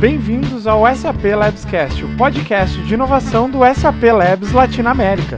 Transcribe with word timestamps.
Bem-vindos 0.00 0.66
ao 0.66 0.84
SAP 0.96 1.24
Labscast, 1.36 2.02
o 2.02 2.16
podcast 2.16 2.82
de 2.86 2.94
inovação 2.94 3.50
do 3.50 3.58
SAP 3.74 4.02
Labs 4.04 4.50
Latinoamérica. 4.50 5.36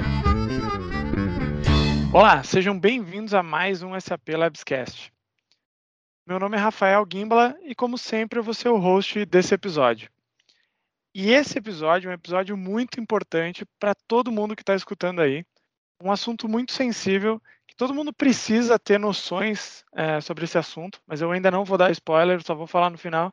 Olá, 2.15 2.45
sejam 2.45 2.79
bem-vindos 2.79 3.35
a 3.35 3.43
mais 3.43 3.83
um 3.83 3.99
SAP 3.99 4.29
Labscast. 4.29 5.13
Meu 6.25 6.39
nome 6.39 6.57
é 6.57 6.61
Rafael 6.61 7.05
Gimbala 7.13 7.57
e, 7.65 7.75
como 7.75 7.99
sempre, 7.99 8.39
eu 8.39 8.43
vou 8.45 8.55
ser 8.55 8.69
o 8.69 8.79
host 8.79 9.25
desse 9.25 9.53
episódio. 9.53 10.09
E 11.13 11.33
esse 11.33 11.59
episódio 11.59 12.09
é 12.09 12.13
um 12.13 12.15
episódio 12.15 12.57
muito 12.57 13.01
importante 13.01 13.65
para 13.81 13.97
todo 14.07 14.31
mundo 14.31 14.55
que 14.55 14.63
está 14.63 14.77
escutando 14.77 15.23
aí. 15.23 15.45
Um 16.01 16.13
assunto 16.13 16.49
muito 16.49 16.71
sensível 16.71 17.43
que 17.67 17.75
todo 17.75 17.93
mundo 17.93 18.13
precisa 18.13 18.79
ter 18.79 19.01
noções 19.01 19.85
é, 19.93 20.21
sobre 20.21 20.45
esse 20.45 20.57
assunto, 20.57 21.03
mas 21.05 21.21
eu 21.21 21.33
ainda 21.33 21.51
não 21.51 21.65
vou 21.65 21.77
dar 21.77 21.91
spoiler, 21.91 22.41
só 22.45 22.55
vou 22.55 22.69
falar 22.69 22.91
no 22.91 22.97
final. 22.97 23.33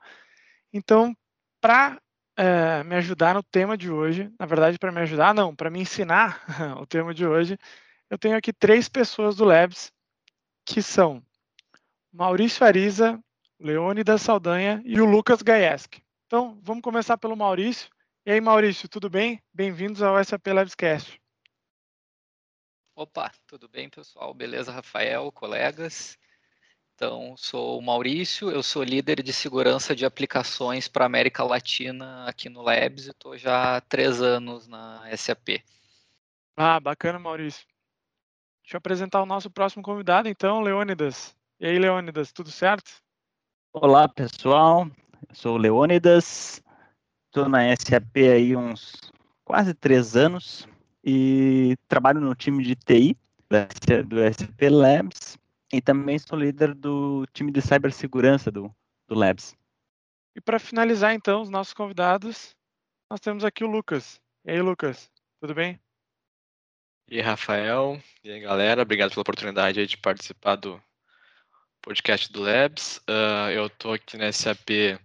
Então, 0.74 1.16
para 1.62 2.02
eh, 2.38 2.84
me 2.84 2.96
ajudar 2.96 3.34
no 3.34 3.44
tema 3.44 3.78
de 3.78 3.92
hoje, 3.92 4.32
na 4.40 4.46
verdade, 4.46 4.80
para 4.80 4.92
me 4.92 5.02
ajudar, 5.02 5.34
não, 5.34 5.56
para 5.56 5.70
me 5.70 5.80
ensinar 5.80 6.44
o 6.80 6.86
tema 6.86 7.14
de 7.14 7.26
hoje, 7.26 7.58
eu 8.10 8.18
tenho 8.18 8.38
aqui 8.38 8.54
três 8.54 8.88
pessoas 8.88 9.36
do 9.36 9.46
Labs, 9.46 9.92
que 10.66 10.82
são 10.82 11.24
Maurício 12.12 12.66
Ariza, 12.66 13.22
Leônidas 13.60 14.22
Saldanha 14.22 14.82
e 14.86 15.00
o 15.02 15.06
Lucas 15.06 15.42
Gaieski. 15.42 16.02
Então, 16.26 16.60
vamos 16.62 16.82
começar 16.82 17.18
pelo 17.18 17.36
Maurício. 17.36 17.90
E 18.26 18.32
aí, 18.32 18.40
Maurício, 18.40 18.88
tudo 18.88 19.10
bem? 19.10 19.42
Bem-vindos 19.54 20.02
ao 20.02 20.24
SAP 20.24 20.48
Labscast. 20.48 21.20
Opa, 22.96 23.32
tudo 23.48 23.68
bem, 23.68 23.90
pessoal? 23.90 24.34
Beleza, 24.34 24.72
Rafael, 24.72 25.32
colegas? 25.32 26.18
Então, 27.02 27.34
sou 27.38 27.80
o 27.80 27.82
Maurício, 27.82 28.52
eu 28.52 28.62
sou 28.62 28.84
líder 28.84 29.24
de 29.24 29.32
segurança 29.32 29.96
de 29.96 30.06
aplicações 30.06 30.90
para 30.90 31.06
a 31.06 31.08
América 31.08 31.46
Latina 31.46 32.26
aqui 32.28 32.50
no 32.50 32.62
Labs 32.62 33.08
e 33.08 33.12
estou 33.12 33.38
já 33.38 33.78
há 33.78 33.80
três 33.80 34.22
anos 34.22 34.68
na 34.68 35.04
SAP. 35.16 35.64
Ah, 36.58 36.78
bacana, 36.78 37.18
Maurício. 37.18 37.66
Deixa 38.62 38.76
eu 38.76 38.80
apresentar 38.80 39.22
o 39.22 39.26
nosso 39.26 39.50
próximo 39.50 39.82
convidado, 39.82 40.28
então, 40.28 40.60
Leônidas. 40.60 41.34
E 41.58 41.68
aí, 41.68 41.80
Leônidas, 41.80 42.34
tudo 42.34 42.52
certo? 42.52 42.92
Olá, 43.72 44.10
pessoal. 44.10 44.86
Eu 45.30 45.36
sou 45.36 45.56
o 45.56 45.58
Leônidas, 45.58 46.62
estou 47.28 47.48
na 47.48 47.74
SAP 47.78 48.18
aí 48.18 48.58
uns 48.58 49.00
quase 49.46 49.74
três 49.74 50.18
anos 50.18 50.68
e 51.02 51.78
trabalho 51.88 52.20
no 52.20 52.36
time 52.36 52.62
de 52.62 52.76
TI 52.76 53.18
do 54.06 54.18
SAP 54.34 54.70
Labs 54.70 55.40
e 55.72 55.82
também 55.82 56.18
sou 56.18 56.38
líder 56.38 56.74
do 56.74 57.26
time 57.34 57.52
de 57.52 57.62
cibersegurança 57.62 58.52
do, 58.52 58.74
do 59.08 59.16
Labs. 59.16 59.56
E 60.36 60.42
para 60.42 60.60
finalizar, 60.60 61.14
então, 61.14 61.42
os 61.42 61.50
nossos 61.50 61.74
convidados, 61.74 62.56
nós 63.10 63.20
temos 63.20 63.44
aqui 63.44 63.64
o 63.64 63.68
Lucas. 63.68 64.22
E 64.46 64.52
aí, 64.52 64.62
Lucas, 64.62 65.10
tudo 65.40 65.54
bem? 65.54 65.80
E 67.08 67.16
aí, 67.16 67.22
Rafael, 67.22 68.02
e 68.24 68.32
aí, 68.32 68.40
galera, 68.40 68.82
obrigado 68.82 69.10
pela 69.10 69.22
oportunidade 69.22 69.86
de 69.86 69.98
participar 69.98 70.56
do 70.56 70.82
podcast 71.82 72.32
do 72.32 72.42
Labs. 72.42 72.98
Uh, 73.10 73.50
eu 73.52 73.68
estou 73.68 73.94
aqui 73.94 74.18
na 74.18 74.32
SAP 74.32 75.00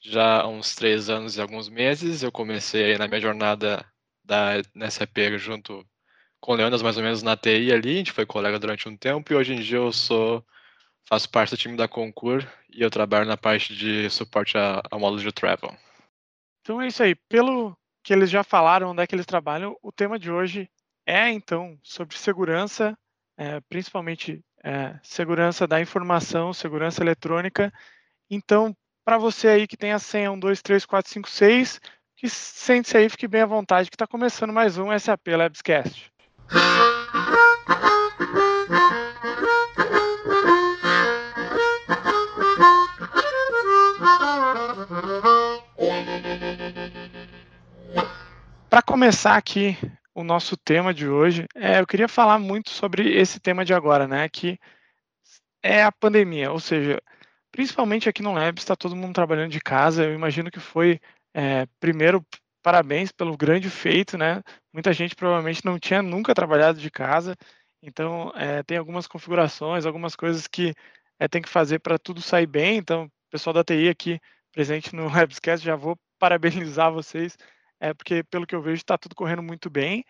já 0.00 0.40
há 0.40 0.48
uns 0.48 0.74
três 0.74 1.10
anos 1.10 1.36
e 1.36 1.40
alguns 1.40 1.68
meses. 1.68 2.22
Eu 2.22 2.32
comecei 2.32 2.96
na 2.96 3.06
minha 3.06 3.20
jornada 3.20 3.84
da, 4.24 4.62
na 4.74 4.90
SAP 4.90 5.18
junto 5.38 5.86
com 6.40 6.52
o 6.52 6.54
Leandro 6.54 6.82
mais 6.82 6.96
ou 6.96 7.02
menos 7.02 7.22
na 7.22 7.36
TI 7.36 7.72
ali, 7.72 7.94
a 7.94 7.98
gente 7.98 8.12
foi 8.12 8.24
colega 8.24 8.58
durante 8.58 8.88
um 8.88 8.96
tempo 8.96 9.32
e 9.32 9.36
hoje 9.36 9.52
em 9.52 9.60
dia 9.60 9.78
eu 9.78 9.92
sou 9.92 10.44
faço 11.08 11.28
parte 11.28 11.50
do 11.50 11.56
time 11.56 11.76
da 11.76 11.88
Concur 11.88 12.46
e 12.72 12.82
eu 12.82 12.90
trabalho 12.90 13.26
na 13.26 13.36
parte 13.36 13.74
de 13.74 14.08
suporte 14.10 14.56
a, 14.56 14.82
a 14.90 14.98
módulos 14.98 15.22
de 15.22 15.32
travel. 15.32 15.76
Então 16.60 16.80
é 16.80 16.86
isso 16.86 17.02
aí. 17.02 17.14
Pelo 17.14 17.76
que 18.02 18.12
eles 18.12 18.30
já 18.30 18.42
falaram 18.42 18.90
onde 18.90 19.02
é 19.02 19.06
que 19.06 19.14
eles 19.14 19.26
trabalham, 19.26 19.76
o 19.82 19.92
tema 19.92 20.18
de 20.18 20.30
hoje 20.30 20.70
é 21.06 21.28
então 21.28 21.78
sobre 21.82 22.16
segurança, 22.16 22.96
é, 23.36 23.60
principalmente 23.62 24.42
é, 24.62 24.98
segurança 25.02 25.66
da 25.66 25.80
informação, 25.80 26.52
segurança 26.52 27.02
eletrônica. 27.02 27.72
Então, 28.30 28.74
para 29.04 29.18
você 29.18 29.48
aí 29.48 29.66
que 29.66 29.76
tem 29.76 29.92
a 29.92 29.98
senha 29.98 30.30
1, 30.30 30.38
2, 30.38 30.62
3, 30.62 30.86
4, 30.86 31.12
5, 31.12 31.28
6, 31.28 31.80
que 32.16 32.28
sente-se 32.28 32.96
aí, 32.96 33.08
fique 33.08 33.26
bem 33.26 33.40
à 33.42 33.46
vontade, 33.46 33.90
que 33.90 33.96
está 33.96 34.06
começando 34.06 34.52
mais 34.52 34.78
um 34.78 34.96
SAP 34.96 35.28
Labscast. 35.28 36.09
Para 48.68 48.82
começar 48.82 49.36
aqui 49.36 49.76
o 50.14 50.24
nosso 50.24 50.56
tema 50.56 50.92
de 50.94 51.08
hoje, 51.08 51.46
é, 51.54 51.80
eu 51.80 51.86
queria 51.86 52.08
falar 52.08 52.38
muito 52.38 52.70
sobre 52.70 53.16
esse 53.16 53.38
tema 53.38 53.64
de 53.64 53.74
agora, 53.74 54.08
né? 54.08 54.28
Que 54.28 54.58
é 55.62 55.82
a 55.82 55.92
pandemia, 55.92 56.50
ou 56.50 56.58
seja, 56.60 57.00
principalmente 57.52 58.08
aqui 58.08 58.22
no 58.22 58.32
Labs 58.32 58.62
está 58.62 58.74
todo 58.74 58.96
mundo 58.96 59.14
trabalhando 59.14 59.50
de 59.50 59.60
casa. 59.60 60.04
Eu 60.04 60.14
imagino 60.14 60.50
que 60.50 60.60
foi 60.60 61.00
é, 61.34 61.66
primeiro 61.78 62.24
parabéns 62.62 63.12
pelo 63.12 63.36
grande 63.36 63.70
feito, 63.70 64.18
né? 64.18 64.42
Muita 64.72 64.92
gente 64.92 65.14
provavelmente 65.14 65.64
não 65.64 65.78
tinha 65.78 66.02
nunca 66.02 66.34
trabalhado 66.34 66.78
de 66.78 66.90
casa, 66.90 67.36
então 67.82 68.32
é, 68.36 68.62
tem 68.62 68.76
algumas 68.76 69.06
configurações, 69.06 69.86
algumas 69.86 70.14
coisas 70.14 70.46
que 70.46 70.74
é, 71.18 71.28
tem 71.28 71.42
que 71.42 71.48
fazer 71.48 71.78
para 71.80 71.98
tudo 71.98 72.20
sair 72.20 72.46
bem. 72.46 72.76
Então, 72.78 73.10
pessoal 73.30 73.54
da 73.54 73.64
TI 73.64 73.88
aqui 73.88 74.20
presente 74.52 74.94
no 74.94 75.06
Webscast, 75.12 75.64
já 75.64 75.76
vou 75.76 75.96
parabenizar 76.18 76.92
vocês, 76.92 77.36
é, 77.80 77.94
porque 77.94 78.22
pelo 78.24 78.46
que 78.46 78.54
eu 78.54 78.62
vejo 78.62 78.76
está 78.76 78.98
tudo 78.98 79.14
correndo 79.14 79.42
muito 79.42 79.70
bem. 79.70 80.04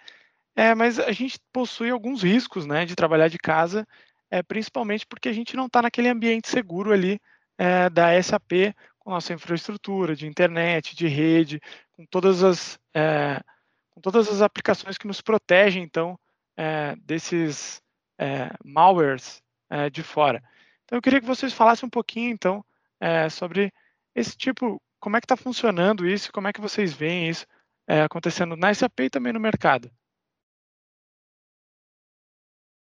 É, 0.56 0.74
mas 0.74 0.98
a 0.98 1.12
gente 1.12 1.38
possui 1.52 1.90
alguns 1.90 2.22
riscos, 2.22 2.66
né, 2.66 2.84
de 2.84 2.96
trabalhar 2.96 3.28
de 3.28 3.38
casa, 3.38 3.86
é, 4.30 4.42
principalmente 4.42 5.06
porque 5.06 5.28
a 5.28 5.32
gente 5.32 5.56
não 5.56 5.66
está 5.66 5.80
naquele 5.82 6.08
ambiente 6.08 6.48
seguro 6.48 6.92
ali 6.92 7.20
é, 7.56 7.88
da 7.88 8.20
SAP 8.22 8.74
com 8.98 9.10
nossa 9.10 9.32
infraestrutura 9.32 10.14
de 10.14 10.26
internet, 10.26 10.94
de 10.94 11.06
rede, 11.06 11.60
com 12.00 12.06
todas 12.06 12.42
as, 12.42 12.80
é, 12.94 13.42
com 13.90 14.00
todas 14.00 14.26
as 14.28 14.40
aplicações 14.40 14.96
que 14.96 15.06
nos 15.06 15.20
protegem, 15.20 15.82
então, 15.82 16.18
é, 16.56 16.96
desses 16.96 17.82
é, 18.18 18.48
malwares 18.64 19.42
é, 19.68 19.90
de 19.90 20.02
fora. 20.02 20.42
Então, 20.84 20.96
eu 20.96 21.02
queria 21.02 21.20
que 21.20 21.26
vocês 21.26 21.52
falassem 21.52 21.86
um 21.86 21.90
pouquinho, 21.90 22.30
então, 22.30 22.64
é, 22.98 23.28
sobre 23.28 23.70
esse 24.14 24.34
tipo, 24.34 24.80
como 24.98 25.18
é 25.18 25.20
que 25.20 25.26
está 25.26 25.36
funcionando 25.36 26.08
isso, 26.08 26.32
como 26.32 26.48
é 26.48 26.54
que 26.54 26.60
vocês 26.60 26.94
veem 26.94 27.28
isso 27.28 27.46
é, 27.86 28.00
acontecendo 28.00 28.56
na 28.56 28.72
SAP 28.72 29.00
e 29.00 29.10
também 29.10 29.34
no 29.34 29.40
mercado. 29.40 29.90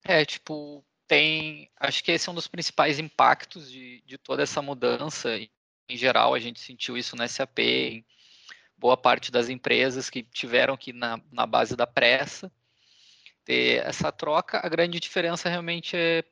É, 0.04 0.26
tipo, 0.26 0.86
tem, 1.08 1.72
acho 1.80 2.04
que 2.04 2.12
esse 2.12 2.28
é 2.28 2.32
um 2.32 2.36
dos 2.36 2.50
principais 2.50 3.00
impactos 3.00 3.72
de, 3.72 4.02
de 4.02 4.18
toda 4.18 4.44
essa 4.44 4.62
mudança 4.62 5.30
em 5.88 5.98
geral, 5.98 6.34
a 6.34 6.40
gente 6.40 6.60
sentiu 6.60 6.98
isso 6.98 7.16
na 7.16 7.28
SAP, 7.28 7.60
em 7.60 8.06
boa 8.78 8.98
parte 8.98 9.32
das 9.32 9.50
empresas 9.50 10.10
que 10.10 10.24
tiveram 10.24 10.76
que, 10.78 10.94
na, 10.94 11.20
na 11.32 11.46
base 11.46 11.76
da 11.76 11.88
pressa, 11.88 12.52
ter 13.44 13.86
essa 13.86 14.12
troca. 14.12 14.60
A 14.64 14.70
grande 14.70 15.00
diferença 15.00 15.50
realmente 15.50 15.96
é 15.96 16.24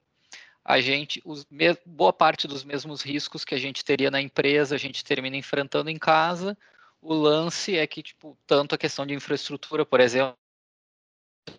a 0.65 0.79
gente, 0.79 1.21
os, 1.25 1.45
boa 1.85 2.13
parte 2.13 2.47
dos 2.47 2.63
mesmos 2.63 3.01
riscos 3.01 3.43
que 3.43 3.53
a 3.53 3.57
gente 3.57 3.83
teria 3.83 4.09
na 4.09 4.21
empresa, 4.21 4.75
a 4.75 4.77
gente 4.77 5.03
termina 5.03 5.35
enfrentando 5.35 5.89
em 5.89 5.97
casa. 5.97 6.57
O 7.01 7.13
lance 7.13 7.77
é 7.77 7.85
que, 7.85 8.01
tipo, 8.01 8.37
tanto 8.47 8.73
a 8.73 8.77
questão 8.77 9.05
de 9.05 9.13
infraestrutura, 9.13 9.85
por 9.85 9.99
exemplo, 9.99 10.37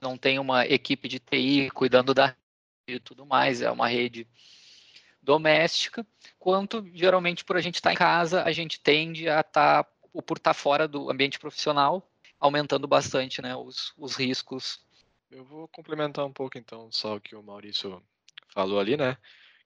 não 0.01 0.17
tem 0.17 0.39
uma 0.39 0.67
equipe 0.67 1.07
de 1.07 1.19
TI 1.19 1.71
cuidando 1.71 2.15
da 2.15 2.35
e 2.87 2.99
tudo 2.99 3.25
mais, 3.25 3.63
é 3.63 3.71
uma 3.71 3.89
rede 3.89 4.27
doméstica, 5.23 6.07
quanto 6.39 6.87
geralmente 6.93 7.45
por 7.45 7.57
a 7.57 7.61
gente 7.61 7.77
estar 7.77 7.91
tá 7.91 7.95
em 7.95 7.97
casa, 7.97 8.43
a 8.43 8.53
gente 8.53 8.79
tende 8.79 9.27
a 9.29 9.41
estar, 9.41 9.85
tá, 9.85 9.91
por 10.23 10.37
estar 10.37 10.51
tá 10.51 10.55
fora 10.55 10.87
do 10.87 11.11
ambiente 11.11 11.39
profissional, 11.39 12.09
aumentando 12.39 12.87
bastante 12.87 13.43
né, 13.43 13.55
os, 13.57 13.93
os 13.97 14.17
riscos. 14.17 14.81
Eu 15.31 15.45
vou 15.45 15.69
complementar 15.69 16.25
um 16.25 16.33
pouco 16.33 16.59
então 16.59 16.91
só 16.93 17.17
o 17.17 17.21
que 17.21 17.35
o 17.35 17.43
Maurício 17.43 18.03
falou 18.49 18.79
ali, 18.79 18.97
né? 18.97 19.17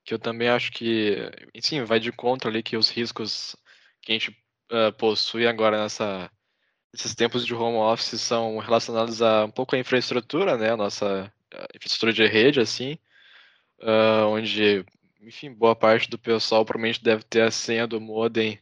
Que 0.04 0.14
eu 0.14 0.18
também 0.18 0.48
acho 0.48 0.72
que, 0.72 1.30
sim, 1.60 1.82
vai 1.84 2.00
de 2.00 2.10
conta 2.10 2.48
ali 2.48 2.62
que 2.62 2.76
os 2.76 2.88
riscos 2.88 3.54
que 4.00 4.12
a 4.12 4.14
gente 4.14 4.30
uh, 4.70 4.92
possui 4.96 5.46
agora 5.46 5.80
nessa 5.82 6.30
esses 6.94 7.14
tempos 7.14 7.44
de 7.44 7.54
home 7.54 7.76
office 7.76 8.18
são 8.18 8.56
relacionados 8.58 9.20
a 9.20 9.44
um 9.44 9.50
pouco 9.50 9.76
a 9.76 9.78
infraestrutura, 9.78 10.56
né? 10.56 10.70
A 10.70 10.76
nossa 10.76 11.30
infraestrutura 11.74 12.12
de 12.12 12.26
rede, 12.26 12.60
assim, 12.60 12.98
uh, 13.80 14.26
onde 14.28 14.84
enfim, 15.20 15.52
boa 15.52 15.74
parte 15.76 16.08
do 16.08 16.18
pessoal 16.18 16.64
provavelmente 16.64 17.02
deve 17.02 17.22
ter 17.24 17.42
a 17.42 17.50
senha 17.50 17.86
do 17.86 18.00
modem 18.00 18.58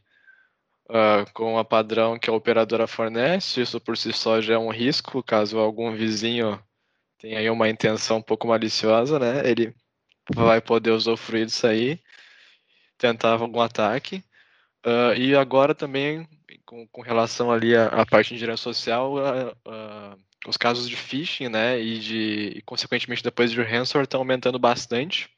uh, 0.89 1.31
com 1.33 1.57
a 1.57 1.65
padrão 1.65 2.17
que 2.17 2.29
a 2.29 2.33
operadora 2.33 2.87
fornece. 2.87 3.61
Isso 3.61 3.79
por 3.79 3.97
si 3.97 4.11
só 4.13 4.41
já 4.41 4.55
é 4.55 4.57
um 4.57 4.69
risco, 4.69 5.23
caso 5.23 5.59
algum 5.59 5.93
vizinho 5.95 6.61
tenha 7.17 7.39
aí 7.39 7.49
uma 7.49 7.69
intenção 7.69 8.17
um 8.17 8.21
pouco 8.21 8.47
maliciosa, 8.47 9.17
né? 9.19 9.49
Ele 9.49 9.73
vai 10.33 10.61
poder 10.61 10.91
usufruir 10.91 11.45
disso 11.45 11.65
aí, 11.65 11.99
tentar 12.97 13.39
algum 13.39 13.61
ataque. 13.61 14.23
Uh, 14.85 15.13
e 15.17 15.35
agora 15.35 15.73
também, 15.73 16.27
com, 16.65 16.87
com 16.87 17.01
relação 17.01 17.51
ali 17.51 17.75
à, 17.75 17.87
à 17.87 18.05
parte 18.05 18.29
de 18.29 18.35
engenharia 18.35 18.57
social, 18.57 19.15
uh, 19.15 20.17
os 20.47 20.57
casos 20.57 20.87
de 20.87 20.95
phishing, 20.95 21.49
né, 21.49 21.79
e 21.79 21.99
de, 21.99 22.53
e, 22.55 22.61
consequentemente 22.61 23.23
depois 23.23 23.51
de 23.51 23.61
ransomware 23.61 24.05
estão 24.05 24.21
aumentando 24.21 24.59
bastante, 24.59 25.29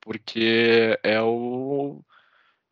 porque 0.00 0.98
é 1.02 1.20
o, 1.20 2.02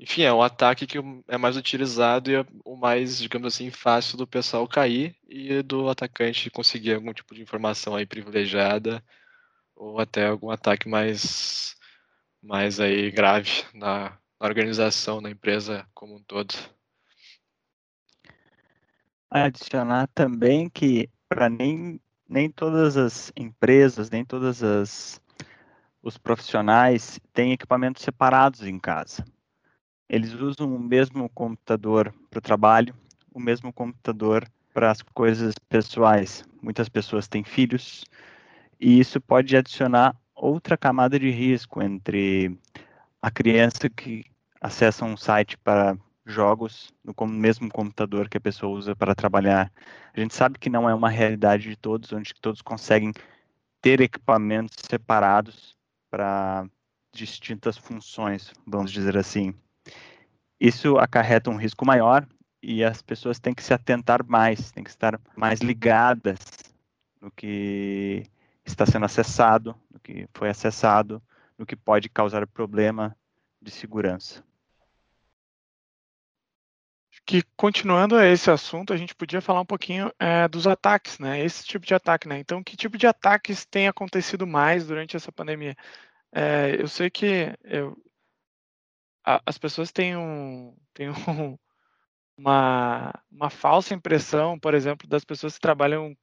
enfim, 0.00 0.22
é 0.22 0.32
um 0.32 0.40
ataque 0.40 0.86
que 0.86 0.96
é 1.28 1.36
mais 1.36 1.58
utilizado 1.58 2.30
e 2.30 2.34
é 2.36 2.46
o 2.64 2.74
mais, 2.74 3.18
digamos 3.18 3.54
assim, 3.54 3.70
fácil 3.70 4.16
do 4.16 4.26
pessoal 4.26 4.66
cair 4.66 5.14
e 5.28 5.62
do 5.62 5.90
atacante 5.90 6.48
conseguir 6.48 6.94
algum 6.94 7.12
tipo 7.12 7.34
de 7.34 7.42
informação 7.42 7.94
aí 7.94 8.06
privilegiada 8.06 9.04
ou 9.76 10.00
até 10.00 10.26
algum 10.26 10.50
ataque 10.50 10.88
mais, 10.88 11.76
mais 12.42 12.80
aí 12.80 13.10
grave 13.10 13.62
na, 13.74 14.18
na 14.40 14.46
organização, 14.46 15.20
na 15.20 15.30
empresa 15.30 15.86
como 15.92 16.16
um 16.16 16.22
todo. 16.22 16.54
Adicionar 19.30 20.08
também 20.14 20.70
que 20.70 21.10
para 21.28 21.50
nem, 21.50 22.00
nem 22.26 22.50
todas 22.50 22.96
as 22.96 23.30
empresas, 23.36 24.08
nem 24.08 24.24
todas 24.24 24.62
as 24.62 25.20
os 26.02 26.16
profissionais 26.16 27.20
têm 27.34 27.52
equipamentos 27.52 28.02
separados 28.02 28.62
em 28.62 28.78
casa. 28.78 29.22
Eles 30.12 30.34
usam 30.34 30.74
o 30.74 30.78
mesmo 30.80 31.28
computador 31.28 32.12
para 32.28 32.38
o 32.38 32.42
trabalho, 32.42 32.92
o 33.32 33.38
mesmo 33.38 33.72
computador 33.72 34.44
para 34.74 34.90
as 34.90 35.02
coisas 35.02 35.54
pessoais. 35.68 36.44
Muitas 36.60 36.88
pessoas 36.88 37.28
têm 37.28 37.44
filhos 37.44 38.04
e 38.80 38.98
isso 38.98 39.20
pode 39.20 39.56
adicionar 39.56 40.16
outra 40.34 40.76
camada 40.76 41.16
de 41.16 41.30
risco 41.30 41.80
entre 41.80 42.58
a 43.22 43.30
criança 43.30 43.88
que 43.88 44.24
acessa 44.60 45.04
um 45.04 45.16
site 45.16 45.56
para 45.56 45.96
jogos 46.26 46.92
no 47.04 47.14
mesmo 47.28 47.70
computador 47.70 48.28
que 48.28 48.36
a 48.36 48.40
pessoa 48.40 48.76
usa 48.76 48.96
para 48.96 49.14
trabalhar. 49.14 49.72
A 50.12 50.18
gente 50.18 50.34
sabe 50.34 50.58
que 50.58 50.68
não 50.68 50.90
é 50.90 50.94
uma 50.94 51.08
realidade 51.08 51.68
de 51.68 51.76
todos, 51.76 52.12
onde 52.12 52.34
todos 52.40 52.62
conseguem 52.62 53.12
ter 53.80 54.00
equipamentos 54.00 54.76
separados 54.90 55.76
para 56.10 56.66
distintas 57.14 57.78
funções, 57.78 58.52
vamos 58.66 58.90
dizer 58.90 59.16
assim. 59.16 59.54
Isso 60.60 60.98
acarreta 60.98 61.50
um 61.50 61.56
risco 61.56 61.86
maior 61.86 62.26
e 62.62 62.84
as 62.84 63.00
pessoas 63.00 63.38
têm 63.38 63.54
que 63.54 63.62
se 63.62 63.72
atentar 63.72 64.24
mais, 64.24 64.70
têm 64.70 64.84
que 64.84 64.90
estar 64.90 65.18
mais 65.34 65.60
ligadas 65.60 66.38
no 67.20 67.30
que 67.30 68.24
está 68.64 68.84
sendo 68.84 69.06
acessado, 69.06 69.74
no 69.90 69.98
que 69.98 70.28
foi 70.34 70.50
acessado, 70.50 71.22
no 71.58 71.64
que 71.64 71.74
pode 71.74 72.08
causar 72.08 72.46
problema 72.46 73.16
de 73.60 73.70
segurança 73.70 74.44
que 77.30 77.44
continuando 77.56 78.20
esse 78.20 78.50
assunto, 78.50 78.92
a 78.92 78.96
gente 78.96 79.14
podia 79.14 79.40
falar 79.40 79.60
um 79.60 79.66
pouquinho 79.66 80.12
é, 80.18 80.48
dos 80.48 80.66
ataques, 80.66 81.18
né? 81.20 81.40
Esse 81.44 81.64
tipo 81.64 81.86
de 81.86 81.94
ataque, 81.94 82.26
né? 82.26 82.40
Então, 82.40 82.60
que 82.60 82.76
tipo 82.76 82.98
de 82.98 83.06
ataques 83.06 83.64
tem 83.64 83.86
acontecido 83.86 84.46
mais 84.48 84.86
durante 84.88 85.16
essa 85.16 85.30
pandemia? 85.30 85.76
É, 86.32 86.76
eu 86.76 86.88
sei 86.88 87.08
que 87.08 87.54
eu, 87.62 87.96
a, 89.24 89.40
as 89.46 89.58
pessoas 89.58 89.92
têm, 89.92 90.16
um, 90.16 90.76
têm 90.94 91.10
um, 91.10 91.58
uma, 92.36 93.12
uma 93.30 93.50
falsa 93.50 93.94
impressão, 93.94 94.58
por 94.58 94.74
exemplo, 94.74 95.08
das 95.08 95.24
pessoas 95.24 95.54
que 95.54 95.60
trabalham 95.60 96.16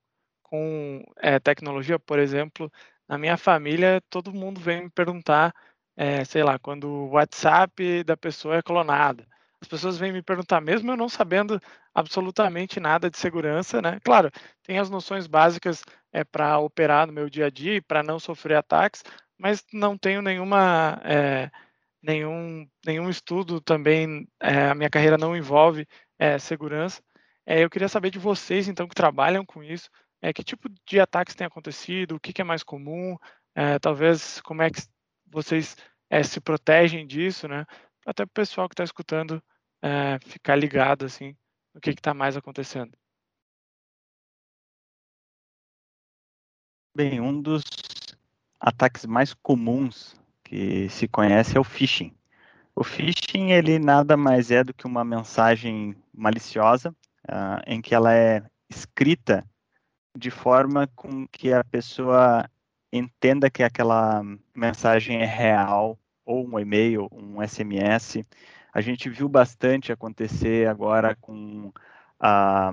com 0.43 1.03
é, 1.17 1.39
tecnologia, 1.39 1.99
por 1.99 2.19
exemplo, 2.19 2.71
na 3.07 3.17
minha 3.17 3.37
família, 3.37 4.01
todo 4.09 4.33
mundo 4.33 4.59
vem 4.61 4.83
me 4.85 4.89
perguntar, 4.89 5.53
é, 5.95 6.23
sei 6.25 6.43
lá, 6.43 6.59
quando 6.59 6.87
o 6.87 7.09
WhatsApp 7.11 8.03
da 8.03 8.17
pessoa 8.17 8.57
é 8.57 8.61
clonado 8.61 9.25
as 9.61 9.67
pessoas 9.67 9.97
vêm 9.97 10.11
me 10.11 10.21
perguntar, 10.21 10.61
mesmo 10.61 10.91
eu 10.91 10.97
não 10.97 11.09
sabendo 11.09 11.59
absolutamente 11.93 12.79
nada 12.79 13.09
de 13.09 13.17
segurança, 13.17 13.81
né? 13.81 13.99
Claro, 14.03 14.31
tem 14.63 14.77
as 14.77 14.89
noções 14.89 15.25
básicas 15.25 15.83
é, 16.11 16.23
para 16.23 16.59
operar 16.59 17.07
no 17.07 17.13
meu 17.13 17.29
dia 17.29 17.47
a 17.47 17.49
dia 17.49 17.75
e 17.75 17.81
para 17.81 18.03
não 18.03 18.19
sofrer 18.19 18.55
ataques, 18.57 19.03
mas 19.37 19.65
não 19.73 19.97
tenho 19.97 20.21
nenhuma 20.21 21.01
é, 21.03 21.49
nenhum 22.07 22.67
nenhum 22.85 23.09
estudo 23.09 23.59
também. 23.61 24.27
É, 24.41 24.69
a 24.69 24.75
minha 24.75 24.89
carreira 24.89 25.17
não 25.17 25.35
envolve 25.35 25.85
é, 26.17 26.39
segurança. 26.39 27.01
É, 27.45 27.63
eu 27.63 27.69
queria 27.69 27.89
saber 27.89 28.09
de 28.09 28.19
vocês, 28.19 28.67
então, 28.67 28.87
que 28.87 28.95
trabalham 28.95 29.45
com 29.45 29.63
isso, 29.63 29.89
é, 30.21 30.33
que 30.33 30.43
tipo 30.43 30.69
de 30.87 30.99
ataques 30.99 31.35
tem 31.35 31.47
acontecido, 31.47 32.15
o 32.15 32.19
que, 32.19 32.33
que 32.33 32.41
é 32.41 32.45
mais 32.45 32.63
comum, 32.63 33.17
é, 33.55 33.79
talvez 33.79 34.41
como 34.41 34.61
é 34.61 34.69
que 34.69 34.81
vocês 35.27 35.75
é, 36.09 36.23
se 36.23 36.41
protegem 36.41 37.05
disso, 37.07 37.47
né? 37.47 37.65
até 38.05 38.25
para 38.25 38.31
o 38.31 38.33
pessoal 38.33 38.69
que 38.69 38.73
está 38.73 38.83
escutando 38.83 39.43
é, 39.81 40.17
ficar 40.19 40.55
ligado 40.55 41.05
assim 41.05 41.35
no 41.73 41.81
que 41.81 41.89
está 41.91 42.13
mais 42.13 42.37
acontecendo. 42.37 42.97
Bem, 46.95 47.21
um 47.21 47.41
dos 47.41 47.63
ataques 48.59 49.05
mais 49.05 49.33
comuns 49.35 50.19
que 50.47 50.87
se 50.89 51.07
conhece 51.07 51.57
é 51.57 51.59
o 51.59 51.63
phishing. 51.63 52.13
O 52.73 52.83
phishing 52.83 53.51
ele 53.51 53.79
nada 53.79 54.15
mais 54.15 54.49
é 54.49 54.63
do 54.63 54.73
que 54.73 54.85
uma 54.85 55.03
mensagem 55.03 55.95
maliciosa 56.13 56.91
uh, 57.27 57.61
em 57.65 57.81
que 57.81 57.93
ela 57.93 58.13
é 58.13 58.41
escrita 58.69 59.45
de 60.17 60.31
forma 60.31 60.87
com 60.95 61.27
que 61.27 61.51
a 61.51 61.63
pessoa 61.63 62.49
entenda 62.91 63.49
que 63.49 63.61
aquela 63.61 64.23
mensagem 64.55 65.21
é 65.21 65.25
real 65.25 65.99
ou 66.25 66.47
um 66.47 66.59
e-mail, 66.59 67.09
um 67.11 67.45
SMS. 67.45 68.23
A 68.73 68.79
gente 68.79 69.09
viu 69.09 69.27
bastante 69.27 69.91
acontecer 69.91 70.67
agora 70.67 71.15
com 71.15 71.71
a, 72.19 72.71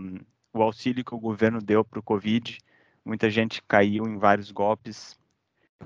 o 0.52 0.62
auxílio 0.62 1.04
que 1.04 1.14
o 1.14 1.20
governo 1.20 1.60
deu 1.60 1.84
para 1.84 1.98
o 1.98 2.02
Covid. 2.02 2.58
Muita 3.04 3.28
gente 3.28 3.62
caiu 3.66 4.06
em 4.06 4.16
vários 4.16 4.50
golpes. 4.50 5.18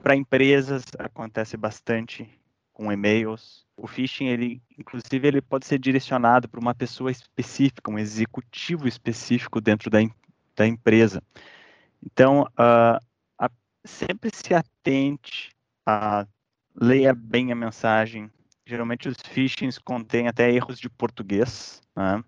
Para 0.02 0.16
empresas 0.16 0.84
acontece 0.98 1.56
bastante 1.56 2.28
com 2.72 2.92
e-mails. 2.92 3.66
O 3.76 3.86
phishing, 3.86 4.26
ele, 4.26 4.62
inclusive, 4.78 5.26
ele 5.26 5.42
pode 5.42 5.66
ser 5.66 5.78
direcionado 5.78 6.48
para 6.48 6.60
uma 6.60 6.74
pessoa 6.74 7.10
específica, 7.10 7.90
um 7.90 7.98
executivo 7.98 8.86
específico 8.86 9.60
dentro 9.60 9.90
da, 9.90 9.98
da 10.54 10.66
empresa. 10.66 11.22
Então, 12.02 12.42
uh, 12.42 12.98
a, 13.36 13.50
sempre 13.84 14.30
se 14.32 14.54
atente 14.54 15.50
a 15.84 16.26
leia 16.74 17.12
bem 17.12 17.50
a 17.50 17.56
mensagem. 17.56 18.30
Geralmente 18.64 19.08
os 19.08 19.16
phishings 19.20 19.78
contêm 19.78 20.28
até 20.28 20.50
erros 20.52 20.78
de 20.78 20.88
português. 20.88 21.80
Né? 21.96 22.22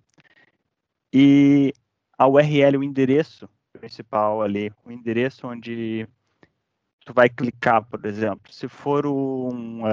E 1.13 1.73
a 2.19 2.27
URL, 2.27 2.79
o 2.79 2.85
endereço 2.85 3.49
principal 3.73 4.43
ali, 4.43 4.73
o 4.85 4.91
endereço 4.91 5.47
onde 5.47 6.09
tu 7.05 7.13
vai 7.13 7.29
clicar, 7.29 7.85
por 7.85 8.05
exemplo. 8.05 8.53
Se 8.53 8.69
for 8.69 9.07
um, 9.07 9.85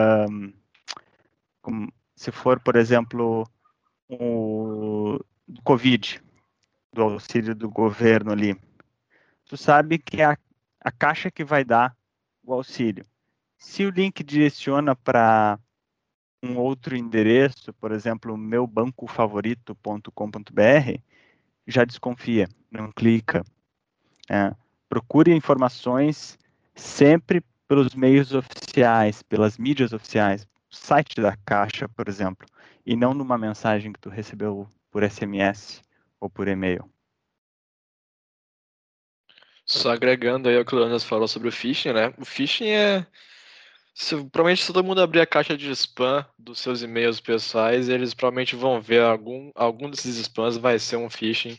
um 1.65 1.87
se 2.15 2.31
for, 2.31 2.59
por 2.59 2.75
exemplo, 2.75 3.47
o 4.09 5.19
Covid, 5.63 6.21
do 6.93 7.03
auxílio 7.03 7.53
do 7.53 7.69
governo 7.69 8.31
ali, 8.31 8.59
tu 9.45 9.55
sabe 9.55 9.99
que 9.99 10.21
é 10.21 10.25
a, 10.25 10.37
a 10.81 10.91
caixa 10.91 11.29
que 11.29 11.43
vai 11.43 11.63
dar 11.63 11.95
o 12.43 12.53
auxílio 12.53 13.05
se 13.57 13.85
o 13.85 13.89
link 13.89 14.23
direciona 14.23 14.95
para 14.95 15.59
um 16.43 16.57
outro 16.57 16.95
endereço, 16.95 17.73
por 17.73 17.91
exemplo, 17.91 18.37
meubancofavorito.com.br, 18.37 21.01
já 21.65 21.83
desconfia, 21.83 22.47
não 22.71 22.91
clica. 22.91 23.43
É, 24.29 24.53
procure 24.87 25.33
informações 25.33 26.37
sempre 26.77 27.43
pelos 27.67 27.93
meios 27.93 28.33
oficiais, 28.33 29.21
pelas 29.23 29.57
mídias 29.57 29.91
oficiais, 29.91 30.47
site 30.69 31.19
da 31.19 31.35
Caixa, 31.45 31.89
por 31.89 32.07
exemplo, 32.07 32.47
e 32.85 32.95
não 32.95 33.13
numa 33.13 33.37
mensagem 33.37 33.91
que 33.91 33.99
tu 33.99 34.09
recebeu 34.09 34.67
por 34.89 35.03
SMS 35.03 35.81
ou 36.19 36.29
por 36.29 36.47
e-mail. 36.47 36.89
Só 39.65 39.91
agregando 39.91 40.47
aí 40.47 40.57
o 40.57 40.63
que 40.63 40.73
o 40.73 40.79
Leonas 40.79 41.03
falou 41.03 41.27
sobre 41.27 41.49
o 41.49 41.51
phishing, 41.51 41.91
né? 41.91 42.13
O 42.17 42.23
phishing 42.23 42.69
é 42.69 43.05
se, 43.93 44.15
provavelmente 44.15 44.63
se 44.63 44.71
todo 44.71 44.85
mundo 44.85 45.01
abrir 45.01 45.21
a 45.21 45.25
caixa 45.25 45.57
de 45.57 45.71
spam 45.71 46.23
dos 46.37 46.59
seus 46.59 46.83
e-mails 46.83 47.19
pessoais, 47.19 47.89
eles 47.89 48.13
provavelmente 48.13 48.55
vão 48.55 48.79
ver 48.79 49.01
algum, 49.01 49.51
algum 49.55 49.89
desses 49.89 50.17
spams 50.17 50.55
vai 50.55 50.77
ser 50.77 50.97
um 50.97 51.09
phishing. 51.09 51.57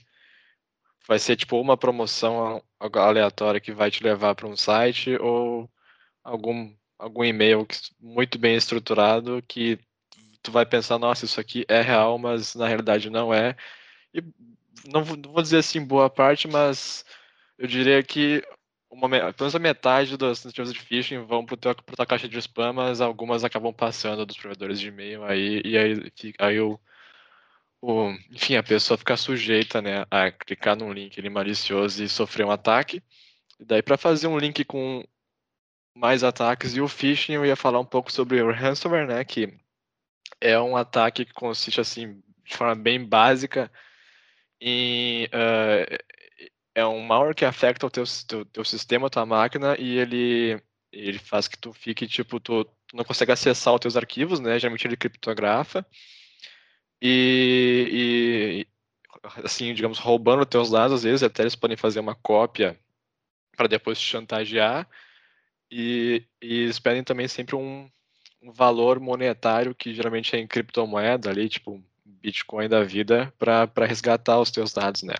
Vai 1.08 1.18
ser 1.18 1.36
tipo 1.36 1.60
uma 1.60 1.76
promoção 1.76 2.62
aleatória 2.78 3.60
que 3.60 3.72
vai 3.72 3.90
te 3.90 4.04
levar 4.04 4.34
para 4.34 4.46
um 4.46 4.56
site 4.56 5.16
ou 5.16 5.68
algum, 6.22 6.74
algum 6.98 7.24
e-mail 7.24 7.66
muito 8.00 8.38
bem 8.38 8.56
estruturado 8.56 9.42
que 9.48 9.78
tu 10.42 10.52
vai 10.52 10.66
pensar, 10.66 10.98
nossa, 10.98 11.24
isso 11.24 11.40
aqui 11.40 11.64
é 11.68 11.80
real, 11.80 12.18
mas 12.18 12.54
na 12.54 12.66
realidade 12.68 13.10
não 13.10 13.32
é. 13.32 13.56
E 14.14 14.22
não, 14.86 15.04
vou 15.04 15.42
dizer 15.42 15.58
assim 15.58 15.84
boa 15.84 16.10
parte, 16.10 16.48
mas 16.48 17.04
eu 17.58 17.66
diria 17.66 18.02
que 18.02 18.42
uma, 18.90 19.08
pelo 19.08 19.34
menos 19.40 19.54
a 19.54 19.58
metade 19.58 20.16
das 20.16 20.42
tentativas 20.42 20.72
de 20.72 20.80
phishing 20.80 21.24
vão 21.24 21.44
para 21.44 21.56
tua, 21.56 21.74
tua 21.74 22.06
caixa 22.06 22.28
de 22.28 22.38
spam, 22.38 22.72
mas 22.74 23.00
algumas 23.00 23.44
acabam 23.44 23.72
passando 23.72 24.24
dos 24.26 24.38
provedores 24.38 24.80
de 24.80 24.88
e-mail 24.88 25.24
aí, 25.24 25.62
e 25.64 25.76
aí, 25.76 26.12
aí 26.38 26.60
o, 26.60 26.78
o, 27.80 28.10
enfim, 28.30 28.56
a 28.56 28.62
pessoa 28.62 28.98
fica 28.98 29.16
sujeita, 29.16 29.80
né, 29.80 30.04
a 30.10 30.30
clicar 30.30 30.76
num 30.76 30.92
link 30.92 31.20
malicioso 31.28 32.02
e 32.02 32.08
sofrer 32.08 32.44
um 32.44 32.50
ataque. 32.50 33.02
E 33.58 33.64
daí, 33.64 33.82
para 33.82 33.96
fazer 33.96 34.26
um 34.26 34.38
link 34.38 34.64
com 34.64 35.04
mais 35.94 36.22
ataques 36.24 36.76
e 36.76 36.80
o 36.80 36.88
phishing, 36.88 37.34
eu 37.34 37.46
ia 37.46 37.56
falar 37.56 37.80
um 37.80 37.84
pouco 37.84 38.10
sobre 38.12 38.40
o 38.42 38.52
ransomware, 38.52 39.06
né, 39.06 39.24
que 39.24 39.52
é 40.40 40.58
um 40.60 40.76
ataque 40.76 41.24
que 41.24 41.32
consiste, 41.32 41.80
assim, 41.80 42.22
de 42.44 42.56
forma 42.56 42.74
bem 42.74 43.04
básica, 43.04 43.70
em, 44.60 45.26
uh, 45.26 45.98
é 46.74 46.86
um 46.86 47.00
malware 47.00 47.34
que 47.34 47.44
afeta 47.44 47.86
o 47.86 47.90
teu, 47.90 48.04
teu, 48.26 48.44
teu 48.44 48.64
sistema, 48.64 49.10
tua 49.10 49.26
máquina, 49.26 49.76
e 49.78 49.98
ele, 49.98 50.62
ele 50.92 51.18
faz 51.18 51.48
que 51.48 51.58
tu 51.58 51.72
fique, 51.72 52.06
tipo, 52.06 52.40
tu, 52.40 52.64
tu 52.64 52.96
não 52.96 53.04
consegue 53.04 53.32
acessar 53.32 53.74
os 53.74 53.80
teus 53.80 53.96
arquivos, 53.96 54.40
né, 54.40 54.58
geralmente 54.58 54.86
ele 54.86 54.96
criptografa, 54.96 55.86
e, 57.00 58.64
e, 58.64 59.40
assim, 59.44 59.72
digamos, 59.74 59.98
roubando 59.98 60.44
teus 60.46 60.70
dados, 60.70 60.94
às 60.94 61.02
vezes 61.02 61.22
até 61.22 61.42
eles 61.42 61.56
podem 61.56 61.76
fazer 61.76 62.00
uma 62.00 62.14
cópia 62.14 62.78
para 63.56 63.68
depois 63.68 63.98
te 63.98 64.04
chantagear, 64.06 64.88
e, 65.70 66.24
e 66.40 66.62
eles 66.62 66.78
pedem 66.78 67.04
também 67.04 67.28
sempre 67.28 67.56
um, 67.56 67.90
um 68.42 68.52
valor 68.52 69.00
monetário 69.00 69.74
que 69.74 69.94
geralmente 69.94 70.34
é 70.34 70.38
em 70.38 70.46
criptomoeda 70.46 71.30
ali, 71.30 71.48
tipo 71.48 71.82
Bitcoin 72.04 72.68
da 72.68 72.82
vida, 72.82 73.32
para 73.38 73.86
resgatar 73.86 74.40
os 74.40 74.50
teus 74.50 74.72
dados, 74.72 75.02
né? 75.02 75.14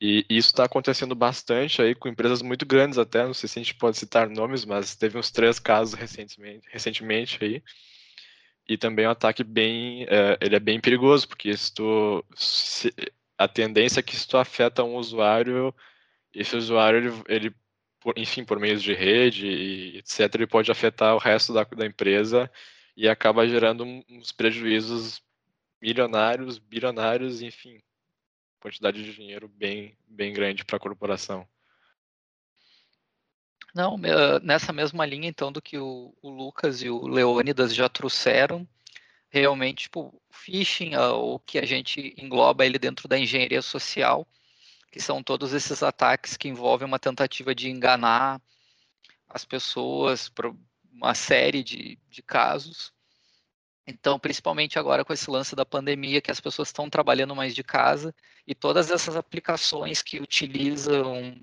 E 0.00 0.26
isso 0.28 0.48
está 0.48 0.64
acontecendo 0.64 1.14
bastante 1.14 1.80
aí 1.80 1.94
com 1.94 2.08
empresas 2.08 2.42
muito 2.42 2.66
grandes 2.66 2.98
até, 2.98 3.24
não 3.24 3.34
sei 3.34 3.48
se 3.48 3.58
a 3.58 3.62
gente 3.62 3.74
pode 3.74 3.96
citar 3.96 4.28
nomes, 4.28 4.64
mas 4.64 4.96
teve 4.96 5.16
uns 5.16 5.30
três 5.30 5.58
casos 5.58 5.94
recentemente, 5.94 6.68
recentemente 6.70 7.38
aí, 7.42 7.62
e 8.68 8.78
também 8.78 9.04
é 9.04 9.08
um 9.08 9.12
ataque 9.12 9.44
bem, 9.44 10.04
é, 10.04 10.38
ele 10.40 10.56
é 10.56 10.60
bem 10.60 10.80
perigoso, 10.80 11.28
porque 11.28 11.56
se 11.56 11.72
tu, 11.72 12.24
se, 12.34 12.92
a 13.36 13.46
tendência 13.48 14.00
é 14.00 14.02
que 14.02 14.16
se 14.16 14.26
tu 14.26 14.36
afeta 14.38 14.82
um 14.82 14.96
usuário, 14.96 15.74
esse 16.32 16.56
usuário, 16.56 16.98
ele, 16.98 17.22
ele 17.28 17.56
por, 18.00 18.18
enfim, 18.18 18.44
por 18.44 18.58
meios 18.58 18.82
de 18.82 18.94
rede 18.94 19.46
e 19.46 19.98
etc., 19.98 20.34
ele 20.34 20.46
pode 20.46 20.70
afetar 20.70 21.14
o 21.14 21.18
resto 21.18 21.52
da, 21.52 21.64
da 21.64 21.86
empresa 21.86 22.50
e 22.96 23.08
acaba 23.08 23.48
gerando 23.48 23.84
uns 24.08 24.32
prejuízos 24.32 25.22
milionários, 25.80 26.58
bilionários, 26.58 27.42
enfim, 27.42 27.80
quantidade 28.60 29.02
de 29.02 29.14
dinheiro 29.14 29.48
bem, 29.48 29.96
bem 30.06 30.32
grande 30.32 30.64
para 30.64 30.76
a 30.76 30.80
corporação. 30.80 31.46
Não, 33.74 33.98
nessa 34.40 34.72
mesma 34.72 35.04
linha, 35.04 35.28
então, 35.28 35.50
do 35.50 35.60
que 35.60 35.76
o, 35.76 36.14
o 36.22 36.30
Lucas 36.30 36.80
e 36.80 36.88
o 36.88 37.08
Leônidas 37.08 37.74
já 37.74 37.88
trouxeram, 37.88 38.66
realmente, 39.28 39.84
tipo, 39.84 40.22
phishing, 40.30 40.94
o 40.94 41.40
que 41.40 41.58
a 41.58 41.66
gente 41.66 42.14
engloba 42.16 42.64
ele 42.64 42.78
dentro 42.78 43.08
da 43.08 43.18
engenharia 43.18 43.60
social, 43.60 44.28
que 44.92 45.00
são 45.00 45.24
todos 45.24 45.52
esses 45.52 45.82
ataques 45.82 46.36
que 46.36 46.48
envolvem 46.48 46.86
uma 46.86 47.00
tentativa 47.00 47.52
de 47.52 47.68
enganar 47.68 48.40
as 49.28 49.44
pessoas 49.44 50.28
por 50.28 50.56
uma 50.92 51.14
série 51.14 51.64
de, 51.64 51.98
de 52.08 52.22
casos. 52.22 52.92
Então, 53.84 54.20
principalmente 54.20 54.78
agora 54.78 55.04
com 55.04 55.12
esse 55.12 55.28
lance 55.28 55.56
da 55.56 55.66
pandemia, 55.66 56.20
que 56.20 56.30
as 56.30 56.40
pessoas 56.40 56.68
estão 56.68 56.88
trabalhando 56.88 57.34
mais 57.34 57.52
de 57.52 57.64
casa, 57.64 58.14
e 58.46 58.54
todas 58.54 58.92
essas 58.92 59.16
aplicações 59.16 60.00
que 60.00 60.20
utilizam 60.20 61.36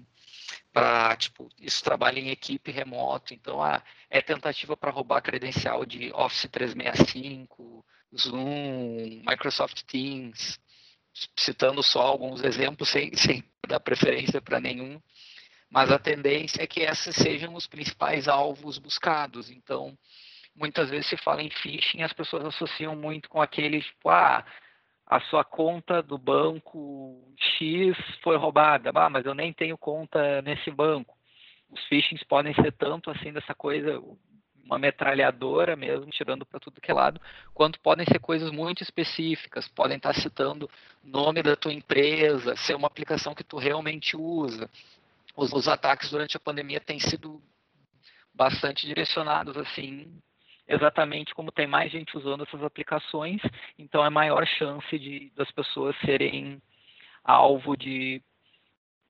para 0.73 1.15
tipo 1.17 1.49
isso 1.59 1.83
trabalha 1.83 2.19
em 2.19 2.29
equipe 2.29 2.71
remoto 2.71 3.33
então 3.33 3.61
ah, 3.61 3.83
é 4.09 4.21
tentativa 4.21 4.75
para 4.77 4.91
roubar 4.91 5.21
credencial 5.21 5.85
de 5.85 6.11
Office 6.13 6.49
365 6.49 7.85
Zoom 8.15 9.21
Microsoft 9.27 9.83
Teams 9.83 10.59
citando 11.37 11.83
só 11.83 12.01
alguns 12.01 12.43
exemplos 12.43 12.89
sem, 12.89 13.13
sem 13.15 13.43
dar 13.67 13.79
preferência 13.79 14.41
para 14.41 14.59
nenhum. 14.59 15.01
Mas 15.69 15.91
a 15.91 15.99
tendência 15.99 16.61
é 16.61 16.67
que 16.67 16.81
esses 16.81 17.15
sejam 17.15 17.53
os 17.55 17.65
principais 17.67 18.27
alvos 18.27 18.77
buscados. 18.77 19.49
Então 19.49 19.97
muitas 20.53 20.89
vezes 20.89 21.07
se 21.07 21.15
fala 21.15 21.41
em 21.41 21.49
phishing 21.49 22.03
as 22.03 22.11
pessoas 22.11 22.43
associam 22.43 22.93
muito 22.93 23.29
com 23.29 23.41
aqueles 23.41 23.85
tipo 23.85 24.09
ah 24.09 24.45
a 25.11 25.19
sua 25.19 25.43
conta 25.43 26.01
do 26.01 26.17
banco 26.17 27.21
X 27.37 27.97
foi 28.23 28.37
roubada. 28.37 28.93
Ah, 28.95 29.09
mas 29.09 29.25
eu 29.25 29.35
nem 29.35 29.51
tenho 29.51 29.77
conta 29.77 30.41
nesse 30.41 30.71
banco. 30.71 31.17
Os 31.69 31.83
phishings 31.87 32.23
podem 32.23 32.53
ser 32.53 32.71
tanto 32.71 33.11
assim 33.11 33.33
dessa 33.33 33.53
coisa, 33.53 34.01
uma 34.63 34.79
metralhadora 34.79 35.75
mesmo, 35.75 36.09
tirando 36.11 36.45
para 36.45 36.61
tudo 36.61 36.79
que 36.79 36.89
é 36.89 36.93
lado, 36.93 37.19
quanto 37.53 37.77
podem 37.81 38.05
ser 38.05 38.19
coisas 38.19 38.51
muito 38.51 38.83
específicas. 38.83 39.67
Podem 39.67 39.97
estar 39.97 40.13
citando 40.13 40.69
nome 41.03 41.43
da 41.43 41.57
tua 41.57 41.73
empresa, 41.73 42.55
ser 42.55 42.75
uma 42.75 42.87
aplicação 42.87 43.35
que 43.35 43.43
tu 43.43 43.57
realmente 43.57 44.15
usa. 44.15 44.69
Os, 45.35 45.51
os 45.51 45.67
ataques 45.67 46.09
durante 46.09 46.37
a 46.37 46.39
pandemia 46.39 46.79
têm 46.79 47.01
sido 47.01 47.41
bastante 48.33 48.87
direcionados 48.87 49.57
assim 49.57 50.09
exatamente 50.71 51.33
como 51.35 51.51
tem 51.51 51.67
mais 51.67 51.91
gente 51.91 52.17
usando 52.17 52.43
essas 52.43 52.63
aplicações, 52.63 53.41
então 53.77 54.05
é 54.05 54.09
maior 54.09 54.45
chance 54.45 54.97
de 54.97 55.31
das 55.35 55.51
pessoas 55.51 55.95
serem 56.05 56.61
alvo 57.23 57.75
de 57.75 58.21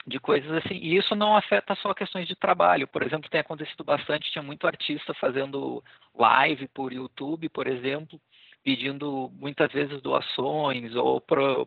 de 0.06 0.20
coisas 0.20 0.52
assim. 0.52 0.76
E 0.76 0.98
isso 0.98 1.16
não 1.16 1.36
afeta 1.36 1.76
só 1.76 1.94
questões 1.94 2.28
de 2.28 2.36
trabalho. 2.36 2.88
Por 2.88 3.04
exemplo, 3.04 3.30
tem 3.30 3.40
acontecido 3.40 3.84
bastante, 3.84 4.32
tinha 4.32 4.42
muito 4.42 4.66
artista 4.66 5.14
fazendo 5.14 5.84
live 6.16 6.68
por 6.70 6.92
YouTube, 6.92 7.48
por 7.50 7.68
exemplo, 7.68 8.20
pedindo 8.64 9.32
muitas 9.36 9.72
vezes 9.72 10.02
doações 10.02 10.96
ou 10.96 11.22
para 11.22 11.66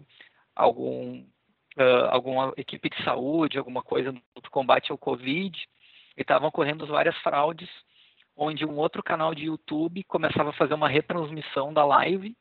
algum 0.54 1.24
uh, 1.78 2.06
alguma 2.10 2.52
equipe 2.56 2.90
de 2.90 3.02
saúde, 3.04 3.58
alguma 3.58 3.82
coisa 3.82 4.12
no 4.12 4.22
combate 4.50 4.90
ao 4.90 4.98
Covid, 4.98 5.56
e 6.16 6.20
estavam 6.20 6.48
ocorrendo 6.48 6.86
várias 6.86 7.16
fraudes 7.18 7.68
onde 8.36 8.64
um 8.64 8.76
outro 8.76 9.02
canal 9.02 9.34
de 9.34 9.44
YouTube 9.44 10.04
começava 10.04 10.50
a 10.50 10.54
fazer 10.54 10.74
uma 10.74 10.88
retransmissão 10.88 11.72
da 11.72 11.84
live 11.84 12.36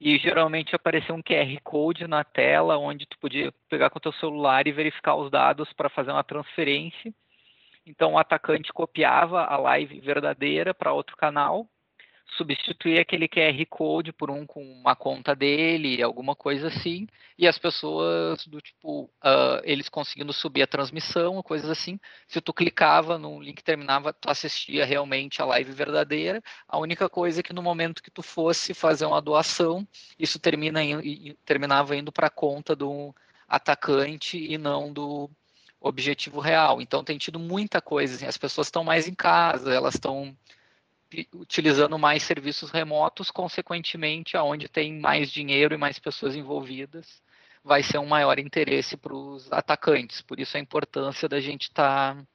e 0.00 0.18
geralmente 0.18 0.74
aparecia 0.74 1.14
um 1.14 1.22
QR 1.22 1.60
Code 1.62 2.06
na 2.08 2.24
tela 2.24 2.76
onde 2.76 3.06
tu 3.06 3.16
podia 3.18 3.52
pegar 3.68 3.88
com 3.88 3.98
o 3.98 4.02
teu 4.02 4.12
celular 4.14 4.66
e 4.66 4.72
verificar 4.72 5.14
os 5.14 5.30
dados 5.30 5.72
para 5.72 5.88
fazer 5.88 6.10
uma 6.10 6.24
transferência. 6.24 7.14
Então 7.86 8.14
o 8.14 8.18
atacante 8.18 8.72
copiava 8.72 9.44
a 9.44 9.56
live 9.56 10.00
verdadeira 10.00 10.74
para 10.74 10.92
outro 10.92 11.16
canal 11.16 11.68
substituir 12.36 12.98
aquele 12.98 13.28
QR 13.28 13.66
Code 13.68 14.12
por 14.12 14.30
um 14.30 14.46
com 14.46 14.62
uma 14.62 14.96
conta 14.96 15.34
dele, 15.34 16.02
alguma 16.02 16.34
coisa 16.34 16.68
assim, 16.68 17.06
e 17.36 17.46
as 17.46 17.58
pessoas 17.58 18.46
do 18.46 18.60
tipo, 18.60 19.04
uh, 19.04 19.60
eles 19.64 19.88
conseguindo 19.88 20.32
subir 20.32 20.62
a 20.62 20.66
transmissão, 20.66 21.42
coisas 21.42 21.68
assim. 21.68 21.98
Se 22.26 22.40
tu 22.40 22.52
clicava 22.52 23.18
no 23.18 23.40
link 23.40 23.62
terminava, 23.62 24.12
tu 24.12 24.30
assistia 24.30 24.84
realmente 24.84 25.42
a 25.42 25.44
live 25.44 25.72
verdadeira. 25.72 26.42
A 26.66 26.78
única 26.78 27.08
coisa 27.08 27.40
é 27.40 27.42
que 27.42 27.52
no 27.52 27.62
momento 27.62 28.02
que 28.02 28.10
tu 28.10 28.22
fosse 28.22 28.74
fazer 28.74 29.04
uma 29.04 29.20
doação, 29.20 29.86
isso 30.18 30.38
termina 30.38 30.80
terminava 31.44 31.96
indo 31.96 32.10
para 32.10 32.28
a 32.28 32.30
conta 32.30 32.74
do 32.74 33.14
atacante 33.48 34.38
e 34.38 34.56
não 34.56 34.92
do 34.92 35.30
objetivo 35.80 36.40
real. 36.40 36.80
Então 36.80 37.04
tem 37.04 37.18
tido 37.18 37.38
muita 37.38 37.80
coisa, 37.80 38.14
assim, 38.14 38.26
as 38.26 38.38
pessoas 38.38 38.68
estão 38.68 38.84
mais 38.84 39.06
em 39.08 39.14
casa, 39.14 39.72
elas 39.74 39.94
estão 39.94 40.36
utilizando 41.34 41.98
mais 41.98 42.22
serviços 42.22 42.70
remotos, 42.70 43.30
consequentemente, 43.30 44.36
aonde 44.36 44.68
tem 44.68 44.98
mais 44.98 45.30
dinheiro 45.30 45.74
e 45.74 45.78
mais 45.78 45.98
pessoas 45.98 46.34
envolvidas, 46.34 47.22
vai 47.64 47.82
ser 47.82 47.98
um 47.98 48.06
maior 48.06 48.38
interesse 48.38 48.96
para 48.96 49.14
os 49.14 49.50
atacantes. 49.52 50.22
Por 50.22 50.40
isso 50.40 50.56
a 50.56 50.60
importância 50.60 51.28
da 51.28 51.40
gente 51.40 51.64
estar 51.64 52.16
tá 52.16 52.26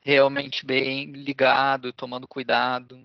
realmente 0.00 0.64
bem 0.64 1.12
ligado, 1.12 1.92
tomando 1.92 2.26
cuidado. 2.26 2.98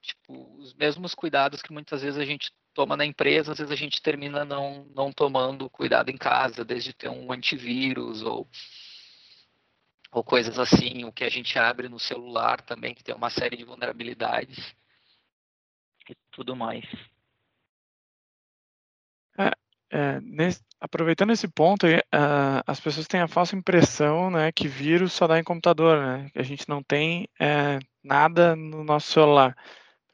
Tipo, 0.00 0.56
os 0.58 0.72
mesmos 0.74 1.14
cuidados 1.14 1.62
que 1.62 1.72
muitas 1.72 2.02
vezes 2.02 2.18
a 2.18 2.24
gente 2.24 2.52
toma 2.72 2.96
na 2.96 3.06
empresa, 3.06 3.52
às 3.52 3.58
vezes 3.58 3.72
a 3.72 3.76
gente 3.76 4.02
termina 4.02 4.44
não, 4.44 4.86
não 4.94 5.10
tomando 5.10 5.68
cuidado 5.70 6.10
em 6.10 6.16
casa, 6.16 6.64
desde 6.64 6.92
ter 6.92 7.08
um 7.08 7.32
antivírus 7.32 8.22
ou 8.22 8.46
ou 10.10 10.24
coisas 10.24 10.58
assim, 10.58 11.04
o 11.04 11.12
que 11.12 11.24
a 11.24 11.28
gente 11.28 11.58
abre 11.58 11.88
no 11.88 11.98
celular 11.98 12.60
também, 12.60 12.94
que 12.94 13.04
tem 13.04 13.14
uma 13.14 13.30
série 13.30 13.56
de 13.56 13.64
vulnerabilidades 13.64 14.74
e 16.08 16.14
tudo 16.30 16.54
mais. 16.54 16.84
É, 19.38 19.50
é, 19.90 20.20
nesse, 20.20 20.62
aproveitando 20.80 21.32
esse 21.32 21.48
ponto, 21.48 21.86
as 22.66 22.80
pessoas 22.80 23.06
têm 23.06 23.20
a 23.20 23.28
falsa 23.28 23.56
impressão 23.56 24.30
né, 24.30 24.52
que 24.52 24.68
vírus 24.68 25.12
só 25.12 25.26
dá 25.26 25.38
em 25.38 25.44
computador, 25.44 26.00
né, 26.00 26.30
que 26.30 26.38
a 26.38 26.42
gente 26.42 26.68
não 26.68 26.82
tem 26.82 27.28
é, 27.40 27.78
nada 28.02 28.54
no 28.56 28.84
nosso 28.84 29.12
celular. 29.12 29.56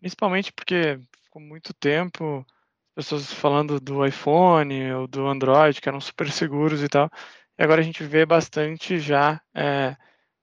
Principalmente 0.01 0.53
porque 0.53 0.99
ficou 1.25 1.41
muito 1.41 1.73
tempo 1.75 2.45
pessoas 2.95 3.33
falando 3.33 3.81
do 3.81 4.05
iPhone 4.05 4.93
ou 4.93 5.07
do 5.07 5.27
Android, 5.27 5.81
que 5.81 5.89
eram 5.89 6.01
super 6.01 6.31
seguros 6.31 6.83
e 6.83 6.89
tal. 6.89 7.11
E 7.63 7.65
agora 7.65 7.81
a 7.81 7.85
gente 7.85 8.03
vê 8.03 8.27
bastante 8.27 8.99
já 8.99 9.41
é, 9.55 9.97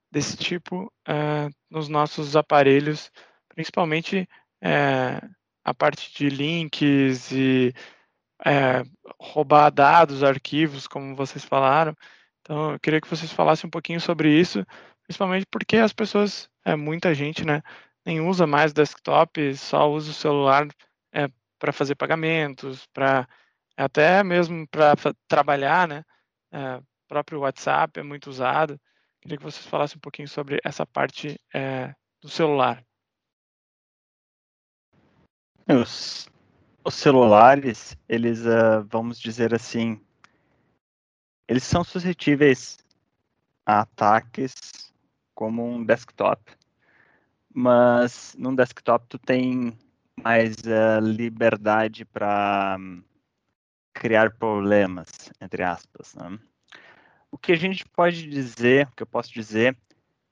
desse 0.10 0.38
tipo 0.38 0.90
é, 1.06 1.50
nos 1.70 1.90
nossos 1.90 2.38
aparelhos, 2.38 3.12
principalmente 3.50 4.26
é, 4.62 5.20
a 5.62 5.74
parte 5.74 6.14
de 6.16 6.30
links 6.30 7.30
e 7.34 7.74
é, 8.46 8.84
roubar 9.20 9.70
dados, 9.70 10.24
arquivos, 10.24 10.88
como 10.88 11.14
vocês 11.14 11.44
falaram. 11.44 11.94
Então, 12.40 12.72
eu 12.72 12.80
queria 12.80 13.02
que 13.02 13.10
vocês 13.10 13.34
falassem 13.34 13.68
um 13.68 13.72
pouquinho 13.72 14.00
sobre 14.00 14.32
isso, 14.32 14.66
principalmente 15.04 15.46
porque 15.52 15.76
as 15.76 15.92
pessoas, 15.92 16.50
é, 16.64 16.74
muita 16.74 17.14
gente, 17.14 17.46
né, 17.46 17.62
nem 18.06 18.22
usa 18.22 18.48
mais 18.48 18.72
desktop, 18.72 19.58
só 19.58 19.92
usa 19.92 20.12
o 20.12 20.14
celular 20.14 20.70
é, 21.12 21.28
para 21.60 21.74
fazer 21.74 21.96
pagamentos, 21.96 22.88
para 22.94 23.28
até 23.76 24.24
mesmo 24.24 24.66
para 24.70 24.94
trabalhar, 25.28 25.86
né? 25.86 26.06
É, 26.54 26.82
próprio 27.10 27.40
WhatsApp 27.40 28.00
é 28.00 28.04
muito 28.04 28.30
usado. 28.30 28.80
Queria 29.20 29.38
que 29.38 29.44
vocês 29.44 29.66
falassem 29.66 29.98
um 29.98 30.02
pouquinho 30.02 30.28
sobre 30.28 30.60
essa 30.64 30.86
parte 30.86 31.42
é, 31.54 31.94
do 32.22 32.30
celular. 32.30 32.86
Os, 35.68 36.30
os 36.84 36.96
celulares, 36.96 37.98
eles, 38.08 38.42
uh, 38.46 38.86
vamos 38.88 39.20
dizer 39.20 39.54
assim, 39.54 40.00
eles 41.48 41.64
são 41.64 41.84
suscetíveis 41.84 42.78
a 43.66 43.82
ataques 43.82 44.94
como 45.34 45.66
um 45.66 45.84
desktop. 45.84 46.42
Mas 47.54 48.36
num 48.38 48.56
desktop 48.56 49.08
tu 49.08 49.18
tem 49.18 49.78
mais 50.24 50.56
uh, 50.58 51.00
liberdade 51.02 52.06
para 52.06 52.78
um, 52.80 53.04
criar 53.94 54.32
problemas, 54.32 55.08
entre 55.42 55.64
aspas. 55.64 56.14
Né? 56.16 56.40
O 57.32 57.38
que 57.38 57.52
a 57.52 57.56
gente 57.56 57.86
pode 57.86 58.28
dizer, 58.28 58.88
o 58.88 58.92
que 58.96 59.04
eu 59.04 59.08
posso 59.08 59.32
dizer, 59.32 59.78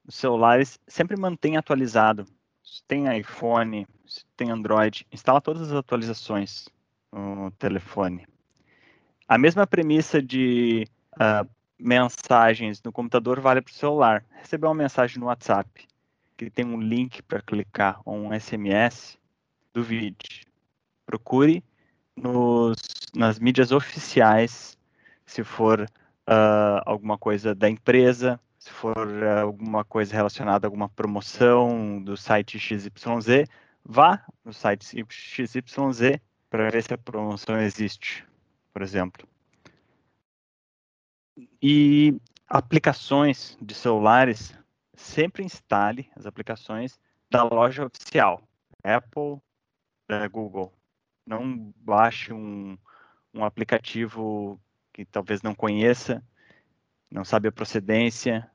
os 0.05 0.15
celulares 0.15 0.79
sempre 0.87 1.17
mantém 1.17 1.57
atualizado. 1.57 2.25
Se 2.63 2.83
tem 2.87 3.17
iPhone, 3.17 3.87
se 4.05 4.25
tem 4.35 4.51
Android, 4.51 5.05
instala 5.11 5.41
todas 5.41 5.71
as 5.71 5.73
atualizações 5.73 6.67
no 7.11 7.51
telefone. 7.51 8.27
A 9.27 9.37
mesma 9.37 9.67
premissa 9.67 10.21
de 10.21 10.87
uh, 11.15 11.47
mensagens 11.79 12.81
no 12.81 12.91
computador 12.91 13.39
vale 13.39 13.61
para 13.61 13.71
o 13.71 13.75
celular. 13.75 14.25
Receber 14.31 14.67
uma 14.67 14.75
mensagem 14.75 15.19
no 15.19 15.27
WhatsApp 15.27 15.87
que 16.37 16.49
tem 16.51 16.65
um 16.65 16.79
link 16.79 17.21
para 17.23 17.41
clicar 17.41 17.99
ou 18.05 18.15
um 18.15 18.39
SMS, 18.39 19.17
duvide. 19.73 20.45
Procure 21.05 21.63
nos, 22.15 22.77
nas 23.15 23.39
mídias 23.39 23.71
oficiais, 23.71 24.77
se 25.25 25.43
for 25.43 25.89
uh, 26.27 26.81
alguma 26.85 27.17
coisa 27.17 27.55
da 27.55 27.69
empresa, 27.69 28.39
se 28.59 28.69
for 28.69 28.97
uh, 28.97 29.39
alguma 29.41 29.85
coisa 29.85 30.13
relacionada 30.13 30.67
a 30.67 30.67
alguma 30.67 30.89
promoção 30.89 32.01
do 32.03 32.17
site 32.17 32.59
XYZ, 32.59 33.47
vá 33.83 34.23
no 34.43 34.53
site 34.53 34.85
XYZ 35.09 36.19
para 36.49 36.69
ver 36.69 36.83
se 36.83 36.93
a 36.93 36.97
promoção 36.97 37.59
existe, 37.59 38.25
por 38.73 38.81
exemplo. 38.81 39.27
E 41.61 42.19
aplicações 42.47 43.57
de 43.61 43.73
celulares, 43.73 44.57
sempre 44.93 45.43
instale 45.43 46.09
as 46.15 46.25
aplicações 46.25 46.99
da 47.29 47.43
loja 47.43 47.85
oficial, 47.85 48.41
Apple, 48.83 49.39
da 50.07 50.27
Google. 50.27 50.73
Não 51.25 51.73
baixe 51.75 52.33
um, 52.33 52.77
um 53.33 53.43
aplicativo 53.43 54.59
que 54.97 55.05
talvez 55.05 55.43
não 55.43 55.53
conheça, 55.53 56.23
não 57.11 57.23
sabe 57.23 57.47
a 57.47 57.51
procedência, 57.51 58.49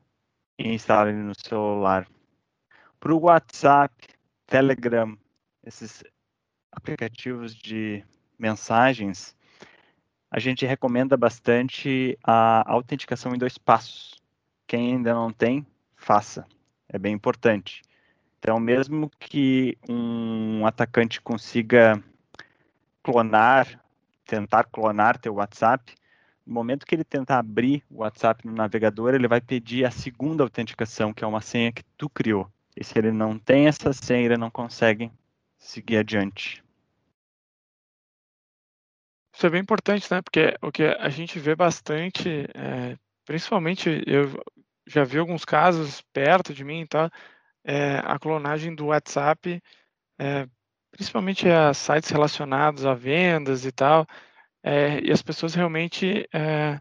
e 0.59 0.73
instale 0.73 1.13
no 1.13 1.33
celular. 1.33 2.05
Para 2.99 3.13
o 3.13 3.21
WhatsApp, 3.21 3.95
Telegram, 4.45 5.17
esses 5.63 6.03
aplicativos 6.69 7.55
de 7.55 8.03
mensagens, 8.37 9.33
a 10.29 10.37
gente 10.37 10.65
recomenda 10.65 11.15
bastante 11.15 12.19
a 12.21 12.69
autenticação 12.69 13.33
em 13.33 13.37
dois 13.37 13.57
passos. 13.57 14.21
Quem 14.67 14.95
ainda 14.95 15.13
não 15.13 15.31
tem, 15.31 15.65
faça. 15.95 16.45
É 16.89 16.99
bem 16.99 17.13
importante. 17.13 17.81
Então, 18.39 18.59
mesmo 18.59 19.09
que 19.17 19.77
um 19.87 20.65
atacante 20.65 21.21
consiga 21.21 22.03
clonar, 23.01 23.81
tentar 24.25 24.65
clonar 24.65 25.17
teu 25.17 25.35
WhatsApp, 25.35 25.95
no 26.45 26.53
momento 26.53 26.85
que 26.85 26.95
ele 26.95 27.03
tentar 27.03 27.39
abrir 27.39 27.83
o 27.89 27.99
WhatsApp 27.99 28.45
no 28.45 28.53
navegador, 28.53 29.13
ele 29.13 29.27
vai 29.27 29.39
pedir 29.39 29.85
a 29.85 29.91
segunda 29.91 30.43
autenticação, 30.43 31.13
que 31.13 31.23
é 31.23 31.27
uma 31.27 31.41
senha 31.41 31.71
que 31.71 31.83
tu 31.97 32.09
criou. 32.09 32.49
E 32.75 32.83
se 32.83 32.97
ele 32.97 33.11
não 33.11 33.37
tem 33.37 33.67
essa 33.67 33.93
senha, 33.93 34.25
ele 34.25 34.37
não 34.37 34.49
consegue 34.49 35.11
seguir 35.57 35.97
adiante. 35.97 36.63
Isso 39.33 39.47
é 39.47 39.49
bem 39.49 39.61
importante, 39.61 40.11
né? 40.11 40.21
Porque 40.21 40.55
o 40.61 40.71
que 40.71 40.83
a 40.83 41.09
gente 41.09 41.39
vê 41.39 41.55
bastante, 41.55 42.29
é, 42.53 42.97
principalmente 43.25 44.03
eu 44.05 44.29
já 44.85 45.03
vi 45.03 45.17
alguns 45.17 45.45
casos 45.45 46.01
perto 46.13 46.53
de 46.53 46.63
mim, 46.63 46.85
tá? 46.85 47.09
É, 47.63 47.97
a 47.99 48.19
clonagem 48.19 48.75
do 48.75 48.87
WhatsApp, 48.87 49.61
é, 50.19 50.47
principalmente 50.91 51.49
a 51.49 51.73
sites 51.73 52.09
relacionados 52.09 52.85
a 52.85 52.93
vendas 52.93 53.65
e 53.65 53.71
tal, 53.71 54.05
é, 54.63 55.01
e 55.01 55.11
as 55.11 55.21
pessoas 55.21 55.53
realmente 55.53 56.27
é, 56.33 56.79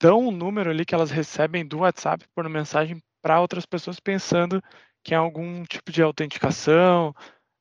dão 0.00 0.28
um 0.28 0.30
número 0.30 0.70
ali 0.70 0.84
que 0.84 0.94
elas 0.94 1.10
recebem 1.10 1.66
do 1.66 1.80
WhatsApp 1.80 2.26
por 2.34 2.48
mensagem 2.48 3.02
para 3.22 3.40
outras 3.40 3.66
pessoas 3.66 4.00
pensando 4.00 4.62
que 5.04 5.14
é 5.14 5.16
algum 5.16 5.62
tipo 5.64 5.92
de 5.92 6.02
autenticação. 6.02 7.14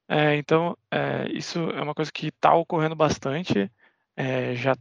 É, 0.07 0.35
então, 0.37 0.77
é, 0.91 1.27
isso 1.31 1.59
é 1.71 1.81
uma 1.81 1.93
coisa 1.93 2.11
que 2.11 2.27
está 2.27 2.55
ocorrendo 2.55 2.95
bastante, 2.95 3.71
é, 4.15 4.55
já 4.55 4.75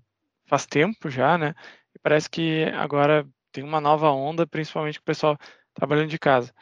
faz 0.46 0.66
tempo 0.66 1.10
já, 1.10 1.36
né? 1.36 1.54
E 1.94 1.98
parece 1.98 2.30
que 2.30 2.64
agora 2.74 3.28
tem 3.52 3.64
uma 3.64 3.80
nova 3.80 4.10
onda, 4.10 4.46
principalmente 4.46 4.98
com 4.98 5.02
o 5.02 5.06
pessoal 5.06 5.36
trabalhando 5.74 6.08
de 6.10 6.18
casa. 6.18 6.52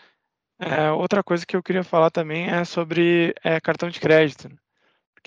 É, 0.58 0.90
outra 0.90 1.22
coisa 1.22 1.44
que 1.46 1.54
eu 1.54 1.62
queria 1.62 1.84
falar 1.84 2.10
também 2.10 2.48
é 2.48 2.64
sobre 2.64 3.34
cartão 3.62 3.90
de 3.90 4.00
crédito. 4.00 4.48
Né? 4.48 4.56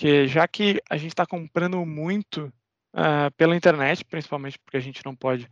Porque 0.00 0.26
já 0.26 0.48
que 0.48 0.80
a 0.88 0.96
gente 0.96 1.10
está 1.10 1.26
comprando 1.26 1.84
muito 1.84 2.50
uh, 2.94 3.30
pela 3.36 3.54
internet, 3.54 4.02
principalmente 4.02 4.58
porque 4.58 4.78
a 4.78 4.80
gente 4.80 5.04
não 5.04 5.14
pode, 5.14 5.46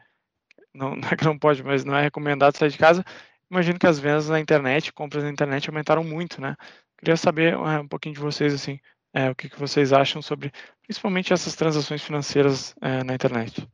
não, 0.73 0.97
não 0.97 1.07
é 1.07 1.15
que 1.15 1.25
não 1.27 1.39
pode, 1.39 1.63
mas 1.63 1.85
não 1.85 1.95
é 1.95 2.01
recomendado 2.01 2.57
sair 2.57 2.71
de 2.71 2.79
casa, 2.79 3.05
imagino 3.51 3.79
que 3.79 3.87
as 3.87 3.99
vendas 3.99 4.27
na 4.31 4.41
internet, 4.41 4.91
compras 4.91 5.23
na 5.23 5.29
internet 5.29 5.69
aumentaram 5.69 6.03
muito, 6.03 6.41
né? 6.41 6.57
Queria 6.97 7.15
saber 7.19 7.59
uh, 7.59 7.83
um 7.83 7.87
pouquinho 7.87 8.15
de 8.15 8.23
vocês, 8.23 8.55
assim, 8.55 8.81
uh, 9.15 9.33
o 9.33 9.35
que, 9.35 9.51
que 9.51 9.61
vocês 9.61 9.93
acham 9.93 10.23
sobre, 10.23 10.51
principalmente 10.83 11.31
essas 11.31 11.55
transações 11.55 12.03
financeiras 12.03 12.75
na 13.05 13.15
internet. 13.15 13.69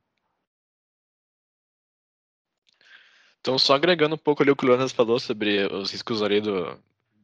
Então, 3.38 3.56
só 3.60 3.76
agregando 3.76 4.16
um 4.16 4.18
pouco 4.18 4.42
ali 4.42 4.50
o 4.50 4.56
que 4.56 4.64
o 4.64 4.68
Leonas 4.68 4.90
falou 4.90 5.20
sobre 5.20 5.72
os 5.72 5.92
riscos 5.92 6.20
ali 6.20 6.40
do, 6.40 6.76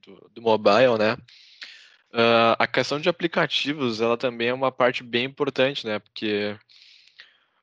do, 0.07 0.31
do 0.35 0.41
mobile, 0.41 0.97
né? 0.97 1.17
Uh, 2.13 2.59
a 2.59 2.67
questão 2.67 2.99
de 2.99 3.09
aplicativos, 3.09 4.01
ela 4.01 4.17
também 4.17 4.49
é 4.49 4.55
uma 4.55 4.73
parte 4.73 5.05
bem 5.05 5.27
importante, 5.27 5.87
né? 5.87 6.01
Porque, 6.01 6.57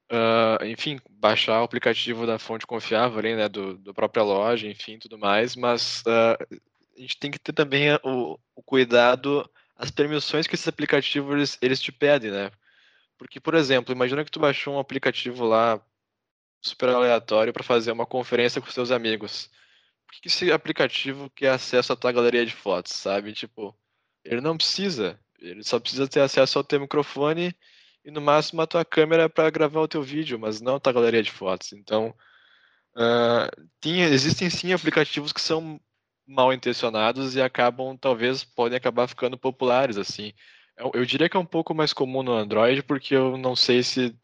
uh, 0.09 0.63
enfim, 0.65 0.99
baixar 1.09 1.59
o 1.59 1.65
aplicativo 1.65 2.25
da 2.25 2.39
fonte 2.39 2.65
confiável 2.65 3.19
ali, 3.19 3.35
né? 3.35 3.49
Do, 3.49 3.77
do 3.77 3.93
própria 3.93 4.23
loja, 4.23 4.67
enfim, 4.67 4.97
tudo 4.99 5.17
mais, 5.17 5.55
mas 5.55 6.01
uh, 6.01 6.57
a 6.97 7.01
gente 7.01 7.17
tem 7.17 7.29
que 7.29 7.39
ter 7.39 7.51
também 7.51 7.93
o, 8.03 8.39
o, 8.55 8.63
cuidado, 8.63 9.49
as 9.75 9.91
permissões 9.91 10.47
que 10.47 10.55
esses 10.55 10.67
aplicativos 10.67 11.33
eles, 11.35 11.57
eles 11.61 11.81
te 11.81 11.91
pedem, 11.91 12.31
né? 12.31 12.49
Porque, 13.17 13.39
por 13.39 13.53
exemplo, 13.53 13.93
imagina 13.93 14.23
que 14.23 14.31
tu 14.31 14.39
baixou 14.39 14.75
um 14.75 14.79
aplicativo 14.79 15.45
lá 15.45 15.81
super 16.61 16.89
aleatório 16.89 17.51
para 17.53 17.63
fazer 17.63 17.91
uma 17.91 18.05
conferência 18.05 18.61
com 18.61 18.69
seus 18.71 18.91
amigos. 18.91 19.49
Por 20.05 20.21
que 20.21 20.27
esse 20.29 20.51
aplicativo 20.51 21.29
quer 21.31 21.49
acesso 21.49 21.91
à 21.93 21.95
tua 21.95 22.11
galeria 22.11 22.45
de 22.45 22.53
fotos, 22.53 22.93
sabe? 22.93 23.33
Tipo, 23.33 23.75
ele 24.27 24.41
não 24.41 24.57
precisa. 24.57 25.19
Ele 25.39 25.63
só 25.63 25.79
precisa 25.79 26.07
ter 26.07 26.19
acesso 26.21 26.57
ao 26.57 26.63
teu 26.63 26.79
microfone 26.79 27.55
e 28.03 28.11
no 28.11 28.21
máximo 28.21 28.61
a 28.61 28.67
tua 28.67 28.85
câmera 28.85 29.29
para 29.29 29.49
gravar 29.49 29.81
o 29.81 29.87
teu 29.87 30.01
vídeo, 30.01 30.39
mas 30.39 30.61
não 30.61 30.75
a 30.75 30.79
tua 30.79 30.93
galeria 30.93 31.23
de 31.23 31.31
fotos. 31.31 31.73
Então, 31.73 32.13
uh, 32.95 33.67
tem, 33.79 34.01
existem 34.01 34.49
sim 34.49 34.73
aplicativos 34.73 35.33
que 35.33 35.41
são 35.41 35.79
mal 36.27 36.53
intencionados 36.53 37.35
e 37.35 37.41
acabam, 37.41 37.97
talvez, 37.97 38.43
podem 38.43 38.77
acabar 38.77 39.07
ficando 39.07 39.37
populares 39.37 39.97
assim. 39.97 40.33
Eu, 40.77 40.91
eu 40.93 41.05
diria 41.05 41.29
que 41.29 41.37
é 41.37 41.39
um 41.39 41.45
pouco 41.45 41.73
mais 41.73 41.93
comum 41.93 42.23
no 42.23 42.33
Android, 42.33 42.83
porque 42.83 43.15
eu 43.15 43.37
não 43.37 43.55
sei 43.55 43.83
se 43.83 44.15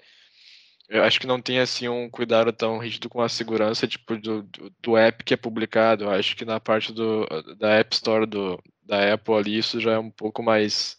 eu 0.90 1.04
acho 1.04 1.20
que 1.20 1.28
não 1.28 1.42
tem 1.42 1.60
assim 1.60 1.88
um 1.88 2.10
cuidado 2.10 2.52
tão 2.54 2.78
rígido 2.78 3.10
com 3.10 3.22
a 3.22 3.30
segurança 3.30 3.88
tipo 3.88 4.18
do, 4.18 4.44
do, 4.44 4.74
do, 4.82 4.98
app 4.98 5.24
que 5.24 5.34
é 5.34 5.38
publicado. 5.38 6.04
Eu 6.04 6.12
acho 6.12 6.36
que 6.36 6.46
na 6.46 6.60
parte 6.60 6.94
do, 6.94 7.26
da 7.58 7.76
App 7.76 7.96
Store 7.96 8.26
do, 8.26 8.62
da 8.86 9.14
Apple 9.14 9.36
ali 9.36 9.58
isso 9.58 9.80
já 9.80 9.94
é 9.94 10.00
um 10.00 10.12
pouco 10.12 10.44
mais 10.44 10.98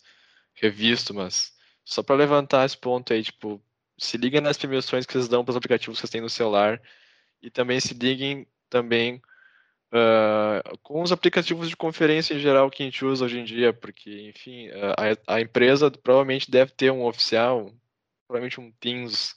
revisto, 0.54 1.12
mas 1.14 1.52
só 1.84 2.02
para 2.02 2.16
levantar 2.16 2.64
esse 2.64 2.76
ponto 2.76 3.12
aí, 3.12 3.22
tipo, 3.22 3.60
se 3.98 4.16
liguem 4.16 4.40
nas 4.40 4.56
permissões 4.56 5.06
que 5.06 5.12
vocês 5.12 5.28
dão 5.28 5.44
para 5.44 5.52
os 5.52 5.56
aplicativos 5.56 5.96
que 5.96 6.00
vocês 6.00 6.10
têm 6.10 6.20
no 6.20 6.30
celular 6.30 6.80
e 7.42 7.50
também 7.50 7.78
se 7.80 7.94
liguem 7.94 8.46
também 8.70 9.20
uh, 9.92 10.78
com 10.82 11.02
os 11.02 11.12
aplicativos 11.12 11.68
de 11.68 11.76
conferência 11.76 12.34
em 12.34 12.38
geral 12.38 12.70
que 12.70 12.82
a 12.82 12.86
gente 12.86 13.04
usa 13.04 13.24
hoje 13.24 13.38
em 13.38 13.44
dia, 13.44 13.72
porque, 13.72 14.28
enfim, 14.28 14.68
a, 15.26 15.34
a 15.34 15.40
empresa 15.40 15.90
provavelmente 15.90 16.50
deve 16.50 16.72
ter 16.72 16.90
um 16.90 17.04
oficial, 17.04 17.70
provavelmente 18.26 18.60
um 18.60 18.72
Teams 18.80 19.36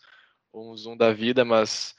ou 0.52 0.72
um 0.72 0.78
Zoom 0.78 0.98
da 0.98 1.12
vida, 1.12 1.44
mas 1.46 1.96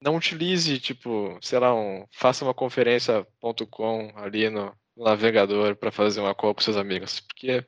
não 0.00 0.16
utilize, 0.16 0.78
tipo, 0.78 1.38
sei 1.42 1.58
lá, 1.58 1.74
um, 1.74 2.06
faça 2.12 2.44
uma 2.44 2.54
conferência.com 2.54 4.12
ali 4.16 4.48
no, 4.48 4.74
navegador 5.04 5.76
para 5.76 5.90
fazer 5.90 6.20
uma 6.20 6.34
call 6.34 6.54
com 6.54 6.60
seus 6.60 6.76
amigos, 6.76 7.20
porque 7.20 7.64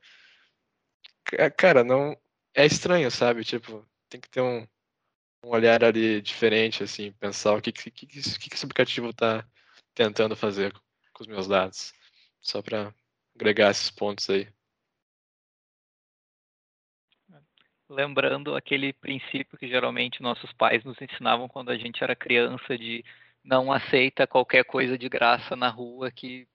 cara, 1.56 1.84
não 1.84 2.16
é 2.54 2.66
estranho, 2.66 3.10
sabe? 3.10 3.44
Tipo, 3.44 3.86
tem 4.08 4.20
que 4.20 4.28
ter 4.28 4.40
um, 4.40 4.66
um 5.44 5.50
olhar 5.50 5.84
ali 5.84 6.20
diferente, 6.20 6.82
assim, 6.82 7.12
pensar 7.12 7.54
o 7.54 7.62
que, 7.62 7.72
que, 7.72 7.90
que, 7.90 8.06
que 8.06 8.18
esse 8.18 8.64
aplicativo 8.64 9.10
está 9.10 9.46
tentando 9.94 10.36
fazer 10.36 10.72
com 11.12 11.22
os 11.22 11.26
meus 11.26 11.46
dados. 11.46 11.92
Só 12.40 12.62
para 12.62 12.94
agregar 13.34 13.70
esses 13.70 13.90
pontos 13.90 14.28
aí. 14.30 14.48
Lembrando 17.88 18.54
aquele 18.54 18.92
princípio 18.92 19.58
que 19.58 19.68
geralmente 19.68 20.22
nossos 20.22 20.52
pais 20.52 20.84
nos 20.84 21.00
ensinavam 21.00 21.48
quando 21.48 21.70
a 21.70 21.76
gente 21.76 22.02
era 22.02 22.14
criança 22.14 22.78
de 22.78 23.04
não 23.42 23.72
aceita 23.72 24.26
qualquer 24.26 24.64
coisa 24.64 24.96
de 24.96 25.08
graça 25.08 25.56
na 25.56 25.68
rua 25.68 26.10
que 26.10 26.46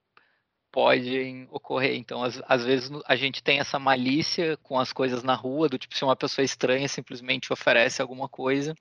podem 0.76 1.48
ocorrer. 1.50 1.96
Então, 1.96 2.22
às, 2.22 2.38
às, 2.46 2.62
vezes 2.62 2.90
a 3.06 3.16
gente 3.16 3.42
tem 3.42 3.60
essa 3.60 3.78
malícia 3.78 4.58
com 4.62 4.78
as 4.78 4.92
coisas 4.92 5.22
na 5.22 5.34
rua, 5.34 5.70
do 5.70 5.78
tipo 5.78 5.96
se 5.96 6.04
uma 6.04 6.14
pessoa 6.14 6.44
estranha 6.44 6.86
simplesmente 6.86 7.50
oferece 7.50 8.02
alguma 8.02 8.28
coisa, 8.28 8.74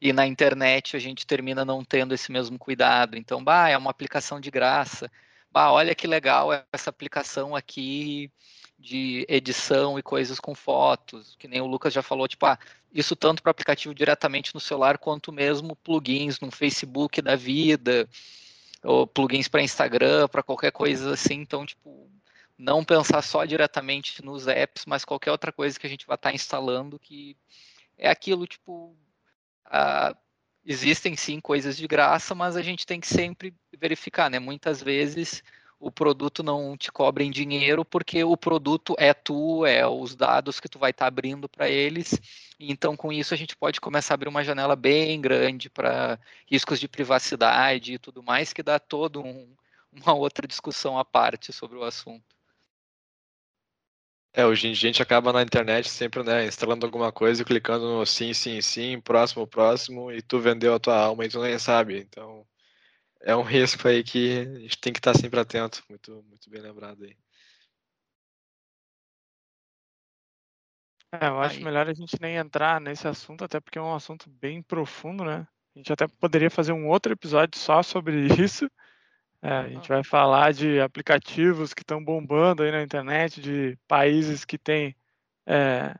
e 0.00 0.10
na 0.10 0.26
internet 0.26 0.96
a 0.96 0.98
gente 0.98 1.26
termina 1.26 1.62
não 1.62 1.84
tendo 1.84 2.14
esse 2.14 2.32
mesmo 2.32 2.58
cuidado. 2.58 3.18
Então, 3.18 3.44
bah, 3.44 3.68
é 3.68 3.76
uma 3.76 3.90
aplicação 3.90 4.40
de 4.40 4.50
graça. 4.50 5.12
Bah, 5.52 5.70
olha 5.70 5.94
que 5.94 6.06
legal 6.06 6.48
essa 6.72 6.88
aplicação 6.88 7.54
aqui 7.54 8.32
de 8.78 9.26
edição 9.28 9.98
e 9.98 10.02
coisas 10.02 10.40
com 10.40 10.54
fotos, 10.54 11.36
que 11.38 11.46
nem 11.46 11.60
o 11.60 11.66
Lucas 11.66 11.92
já 11.92 12.00
falou, 12.02 12.26
tipo, 12.26 12.46
ah, 12.46 12.58
isso 12.90 13.14
tanto 13.14 13.42
para 13.42 13.50
aplicativo 13.50 13.94
diretamente 13.94 14.54
no 14.54 14.60
celular 14.60 14.96
quanto 14.96 15.30
mesmo 15.30 15.76
plugins 15.76 16.40
no 16.40 16.50
Facebook 16.50 17.20
da 17.20 17.36
vida 17.36 18.08
ou 18.84 19.06
plugins 19.06 19.48
para 19.48 19.62
Instagram, 19.62 20.28
para 20.28 20.42
qualquer 20.42 20.70
coisa 20.70 21.14
assim. 21.14 21.34
Então, 21.34 21.64
tipo, 21.64 22.08
não 22.56 22.84
pensar 22.84 23.22
só 23.22 23.44
diretamente 23.44 24.24
nos 24.24 24.46
apps, 24.46 24.84
mas 24.86 25.04
qualquer 25.04 25.30
outra 25.30 25.50
coisa 25.50 25.78
que 25.78 25.86
a 25.86 25.90
gente 25.90 26.06
vai 26.06 26.16
estar 26.16 26.30
tá 26.30 26.34
instalando 26.34 26.98
que 26.98 27.36
é 27.96 28.08
aquilo, 28.08 28.46
tipo, 28.46 28.96
uh, 29.66 30.16
existem 30.64 31.16
sim 31.16 31.40
coisas 31.40 31.76
de 31.76 31.86
graça, 31.86 32.34
mas 32.34 32.56
a 32.56 32.62
gente 32.62 32.86
tem 32.86 33.00
que 33.00 33.06
sempre 33.06 33.54
verificar, 33.78 34.30
né? 34.30 34.38
Muitas 34.38 34.82
vezes 34.82 35.42
o 35.84 35.90
produto 35.92 36.42
não 36.42 36.78
te 36.78 36.90
cobra 36.90 37.22
em 37.22 37.30
dinheiro 37.30 37.84
porque 37.84 38.24
o 38.24 38.38
produto 38.38 38.94
é 38.98 39.12
tu, 39.12 39.66
é 39.66 39.86
os 39.86 40.14
dados 40.14 40.58
que 40.58 40.66
tu 40.68 40.78
vai 40.78 40.92
estar 40.92 41.04
tá 41.04 41.08
abrindo 41.08 41.46
para 41.46 41.68
eles. 41.68 42.18
Então, 42.58 42.96
com 42.96 43.12
isso, 43.12 43.34
a 43.34 43.36
gente 43.36 43.54
pode 43.54 43.82
começar 43.82 44.14
a 44.14 44.16
abrir 44.16 44.28
uma 44.30 44.42
janela 44.42 44.74
bem 44.74 45.20
grande 45.20 45.68
para 45.68 46.18
riscos 46.50 46.80
de 46.80 46.88
privacidade 46.88 47.92
e 47.92 47.98
tudo 47.98 48.22
mais, 48.22 48.50
que 48.50 48.62
dá 48.62 48.78
todo 48.78 49.20
um, 49.20 49.46
uma 49.92 50.14
outra 50.14 50.48
discussão 50.48 50.98
à 50.98 51.04
parte 51.04 51.52
sobre 51.52 51.76
o 51.76 51.84
assunto. 51.84 52.34
É, 54.32 54.46
hoje 54.46 54.68
em 54.68 54.72
dia 54.72 54.88
a 54.88 54.92
gente 54.92 55.02
acaba 55.02 55.34
na 55.34 55.42
internet 55.42 55.88
sempre, 55.90 56.22
né, 56.22 56.46
instalando 56.46 56.86
alguma 56.86 57.12
coisa 57.12 57.42
e 57.42 57.44
clicando 57.44 57.86
no 57.86 58.06
sim, 58.06 58.32
sim, 58.32 58.60
sim, 58.62 58.98
próximo, 59.00 59.46
próximo, 59.46 60.10
e 60.10 60.22
tu 60.22 60.40
vendeu 60.40 60.74
a 60.74 60.80
tua 60.80 60.96
alma 60.96 61.26
e 61.26 61.28
tu 61.28 61.40
nem 61.42 61.58
sabe. 61.58 61.98
Então, 61.98 62.44
é 63.24 63.34
um 63.34 63.42
risco 63.42 63.88
aí 63.88 64.04
que 64.04 64.40
a 64.40 64.58
gente 64.60 64.78
tem 64.78 64.92
que 64.92 64.98
estar 64.98 65.14
sempre 65.14 65.40
atento. 65.40 65.82
Muito, 65.88 66.22
muito 66.28 66.50
bem 66.50 66.60
lembrado 66.60 67.04
aí. 67.04 67.16
É, 71.12 71.28
eu 71.28 71.40
acho 71.40 71.56
aí. 71.56 71.64
melhor 71.64 71.88
a 71.88 71.94
gente 71.94 72.20
nem 72.20 72.36
entrar 72.36 72.80
nesse 72.80 73.08
assunto, 73.08 73.42
até 73.42 73.60
porque 73.60 73.78
é 73.78 73.82
um 73.82 73.94
assunto 73.94 74.28
bem 74.28 74.62
profundo, 74.62 75.24
né? 75.24 75.46
A 75.74 75.78
gente 75.78 75.92
até 75.92 76.06
poderia 76.06 76.50
fazer 76.50 76.72
um 76.72 76.88
outro 76.88 77.12
episódio 77.12 77.58
só 77.58 77.82
sobre 77.82 78.26
isso. 78.44 78.70
É, 79.40 79.58
a 79.58 79.68
gente 79.68 79.88
vai 79.88 80.04
falar 80.04 80.52
de 80.52 80.80
aplicativos 80.80 81.72
que 81.74 81.82
estão 81.82 82.02
bombando 82.02 82.62
aí 82.62 82.70
na 82.70 82.82
internet, 82.82 83.40
de 83.40 83.78
países 83.86 84.44
que 84.44 84.58
têm, 84.58 84.96
é, 85.46 85.94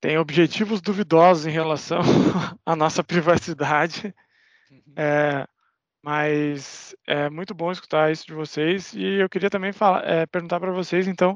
têm 0.00 0.18
objetivos 0.18 0.80
duvidosos 0.80 1.46
em 1.46 1.50
relação 1.50 2.00
à 2.64 2.76
nossa 2.76 3.04
privacidade. 3.04 4.14
Uhum. 4.70 4.94
É, 4.96 5.46
mas 6.04 6.94
é 7.06 7.30
muito 7.30 7.54
bom 7.54 7.72
escutar 7.72 8.12
isso 8.12 8.26
de 8.26 8.34
vocês 8.34 8.92
e 8.92 9.02
eu 9.02 9.28
queria 9.28 9.48
também 9.48 9.72
falar, 9.72 10.06
é, 10.06 10.26
perguntar 10.26 10.60
para 10.60 10.70
vocês, 10.70 11.08
então, 11.08 11.34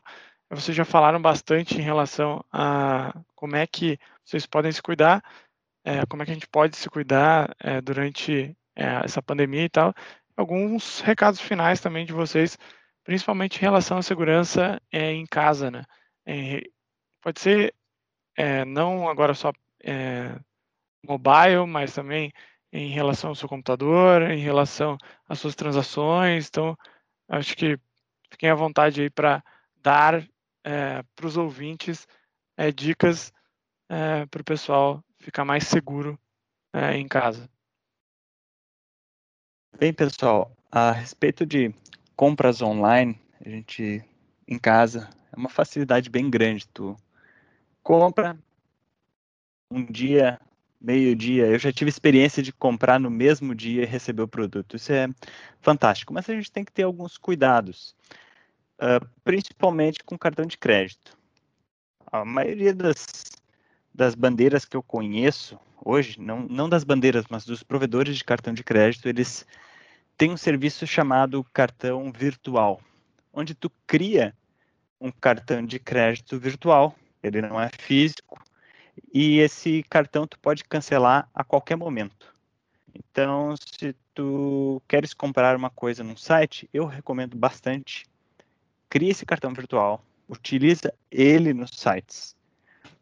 vocês 0.50 0.76
já 0.76 0.85
falaram 0.85 1.22
bastante 1.22 1.78
em 1.78 1.81
relação 1.83 2.44
a 2.52 3.14
como 3.35 3.57
é 3.57 3.66
que 3.66 3.98
vocês 4.22 4.44
podem 4.44 4.70
se 4.70 4.83
cuidar, 4.83 5.24
é, 5.83 6.04
como 6.04 6.22
é 6.22 6.26
que 6.26 6.33
a 6.33 6.35
gente 6.35 6.48
pode 6.48 6.76
se 6.76 6.87
cuidar 6.90 7.57
é, 7.59 7.81
durante 7.81 8.54
é, 8.76 8.85
essa 9.04 9.22
pandemia 9.22 9.64
e 9.64 9.70
tal. 9.70 9.94
Alguns 10.37 11.00
recados 11.00 11.40
finais 11.40 11.81
também 11.81 12.04
de 12.04 12.12
vocês, 12.12 12.59
principalmente 13.04 13.57
em 13.57 13.62
relação 13.62 13.96
à 13.96 14.02
segurança 14.02 14.78
é, 14.92 15.12
em 15.12 15.24
casa, 15.24 15.70
né? 15.70 15.83
É, 16.26 16.62
pode 17.22 17.40
ser 17.40 17.74
não 18.66 19.09
agora 19.09 19.35
só 19.35 19.50
mobile, 21.02 21.66
mas 21.66 21.94
também 21.94 22.33
em 22.72 22.88
relação 22.90 23.31
ao 23.31 23.35
seu 23.35 23.48
computador, 23.48 24.22
em 24.31 24.40
relação 24.40 24.96
às 25.28 25.38
suas 25.38 25.54
transações. 25.54 26.48
Então, 26.48 26.76
acho 27.28 27.57
que 27.57 27.78
fiquem 28.31 28.50
à 28.50 28.54
vontade 28.54 29.02
aí 29.02 29.11
para 29.11 29.42
dar 29.76 30.26
é, 30.64 31.02
para 31.16 31.26
os 31.26 31.37
ouvintes 31.37 32.07
é, 32.57 32.70
dicas 32.70 33.33
é, 33.88 34.26
para 34.26 34.42
o 34.42 34.44
pessoal 34.44 35.02
ficar 35.18 35.44
mais 35.44 35.64
seguro 35.64 36.18
em 36.94 37.09
casa. 37.09 37.48
Bem, 39.78 39.92
pessoal, 39.92 40.54
a 40.70 40.92
respeito 40.92 41.46
de 41.46 41.74
compras 42.14 42.61
online, 42.61 43.18
a 43.44 43.48
gente 43.48 44.04
em 44.46 44.59
casa 44.59 45.09
é 45.33 45.37
uma 45.37 45.48
facilidade 45.48 46.11
bem 46.11 46.28
grande. 46.28 46.68
Tu 46.68 46.96
compra 47.83 48.38
um 49.70 49.85
dia 49.85 50.38
meio-dia. 50.80 51.46
Eu 51.46 51.58
já 51.58 51.72
tive 51.72 51.88
experiência 51.88 52.42
de 52.42 52.52
comprar 52.52 53.00
no 53.00 53.10
mesmo 53.10 53.54
dia 53.54 53.82
e 53.82 53.86
receber 53.86 54.22
o 54.22 54.28
produto. 54.28 54.76
Isso 54.76 54.92
é 54.92 55.08
fantástico, 55.60 56.12
mas 56.12 56.28
a 56.28 56.34
gente 56.34 56.52
tem 56.52 56.64
que 56.64 56.72
ter 56.72 56.84
alguns 56.84 57.18
cuidados, 57.18 57.94
uh, 58.80 59.06
principalmente 59.24 60.02
com 60.04 60.16
cartão 60.16 60.46
de 60.46 60.56
crédito. 60.56 61.16
A 62.10 62.24
maioria 62.24 62.72
das, 62.74 63.06
das 63.94 64.14
bandeiras 64.14 64.64
que 64.64 64.76
eu 64.76 64.82
conheço 64.82 65.58
hoje, 65.84 66.20
não, 66.20 66.40
não 66.40 66.68
das 66.68 66.84
bandeiras, 66.84 67.24
mas 67.28 67.44
dos 67.44 67.62
provedores 67.62 68.16
de 68.16 68.24
cartão 68.24 68.52
de 68.52 68.64
crédito, 68.64 69.08
eles 69.08 69.46
têm 70.16 70.30
um 70.30 70.36
serviço 70.36 70.86
chamado 70.86 71.44
cartão 71.52 72.10
virtual, 72.12 72.80
onde 73.32 73.54
tu 73.54 73.70
cria 73.86 74.34
um 75.00 75.10
cartão 75.10 75.64
de 75.64 75.78
crédito 75.78 76.38
virtual. 76.38 76.94
Ele 77.22 77.40
não 77.40 77.60
é 77.60 77.68
físico, 77.68 78.40
e 79.12 79.38
esse 79.38 79.82
cartão 79.84 80.26
tu 80.26 80.38
pode 80.38 80.64
cancelar 80.64 81.28
a 81.34 81.44
qualquer 81.44 81.76
momento. 81.76 82.34
Então, 82.94 83.54
se 83.56 83.94
tu 84.14 84.82
queres 84.88 85.14
comprar 85.14 85.56
uma 85.56 85.70
coisa 85.70 86.02
num 86.02 86.16
site, 86.16 86.68
eu 86.72 86.87
recomendo 86.87 87.37
bastante 87.37 88.04
crie 88.88 89.11
esse 89.11 89.26
cartão 89.26 89.52
virtual, 89.52 90.02
utiliza 90.28 90.92
ele 91.11 91.52
nos 91.52 91.70
sites. 91.70 92.37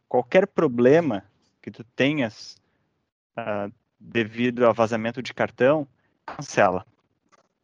Qualquer 0.08 0.46
problema 0.46 1.24
que 1.62 1.70
tu 1.70 1.84
tenhas 1.84 2.56
uh, 3.36 3.72
devido 3.98 4.66
ao 4.66 4.74
vazamento 4.74 5.22
de 5.22 5.32
cartão, 5.32 5.86
cancela. 6.24 6.86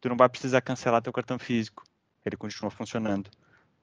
Tu 0.01 0.09
não 0.09 0.17
vai 0.17 0.29
precisar 0.29 0.61
cancelar 0.61 1.03
teu 1.03 1.13
cartão 1.13 1.39
físico, 1.39 1.85
ele 2.25 2.37
continua 2.37 2.71
funcionando. 2.71 3.31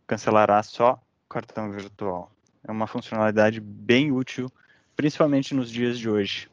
Cancelará 0.07 0.61
só 0.63 1.01
o 1.25 1.29
cartão 1.29 1.71
virtual. 1.71 2.31
É 2.67 2.71
uma 2.71 2.87
funcionalidade 2.87 3.59
bem 3.59 4.11
útil, 4.11 4.51
principalmente 4.95 5.53
nos 5.53 5.71
dias 5.71 5.97
de 5.97 6.09
hoje. 6.09 6.49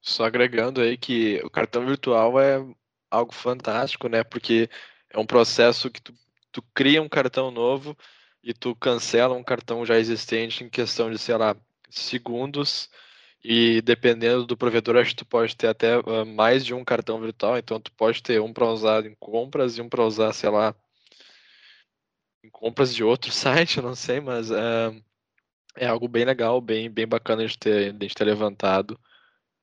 Só 0.00 0.24
agregando 0.24 0.80
aí 0.80 0.96
que 0.96 1.40
o 1.44 1.50
cartão 1.50 1.84
virtual 1.84 2.40
é 2.40 2.64
algo 3.10 3.32
fantástico, 3.32 4.08
né? 4.08 4.24
Porque 4.24 4.70
é 5.10 5.18
um 5.18 5.26
processo 5.26 5.90
que 5.90 6.00
tu, 6.00 6.14
tu 6.52 6.62
cria 6.74 7.02
um 7.02 7.08
cartão 7.08 7.50
novo 7.50 7.96
e 8.42 8.54
tu 8.54 8.74
cancela 8.76 9.34
um 9.34 9.42
cartão 9.42 9.84
já 9.84 9.98
existente 9.98 10.64
em 10.64 10.68
questão 10.68 11.10
de, 11.10 11.18
sei 11.18 11.36
lá, 11.36 11.56
segundos. 11.90 12.88
E 13.42 13.80
dependendo 13.82 14.46
do 14.46 14.56
provedor, 14.56 14.96
acho 14.96 15.10
que 15.10 15.16
tu 15.16 15.26
pode 15.26 15.56
ter 15.56 15.68
até 15.68 15.98
uh, 15.98 16.26
mais 16.26 16.64
de 16.64 16.74
um 16.74 16.84
cartão 16.84 17.20
virtual. 17.20 17.58
Então, 17.58 17.80
tu 17.80 17.92
pode 17.92 18.22
ter 18.22 18.40
um 18.40 18.52
para 18.52 18.66
usar 18.66 19.06
em 19.06 19.14
compras 19.14 19.78
e 19.78 19.82
um 19.82 19.88
para 19.88 20.04
usar, 20.04 20.32
sei 20.32 20.50
lá, 20.50 20.74
em 22.42 22.50
compras 22.50 22.94
de 22.94 23.02
outro 23.02 23.30
site, 23.32 23.78
eu 23.78 23.82
não 23.82 23.94
sei, 23.94 24.20
mas 24.20 24.50
é, 24.50 25.02
é 25.76 25.86
algo 25.86 26.08
bem 26.08 26.24
legal, 26.24 26.60
bem, 26.60 26.90
bem 26.90 27.06
bacana 27.06 27.46
de 27.46 27.58
ter, 27.58 27.92
de 27.92 28.08
ter 28.08 28.24
levantado, 28.24 28.98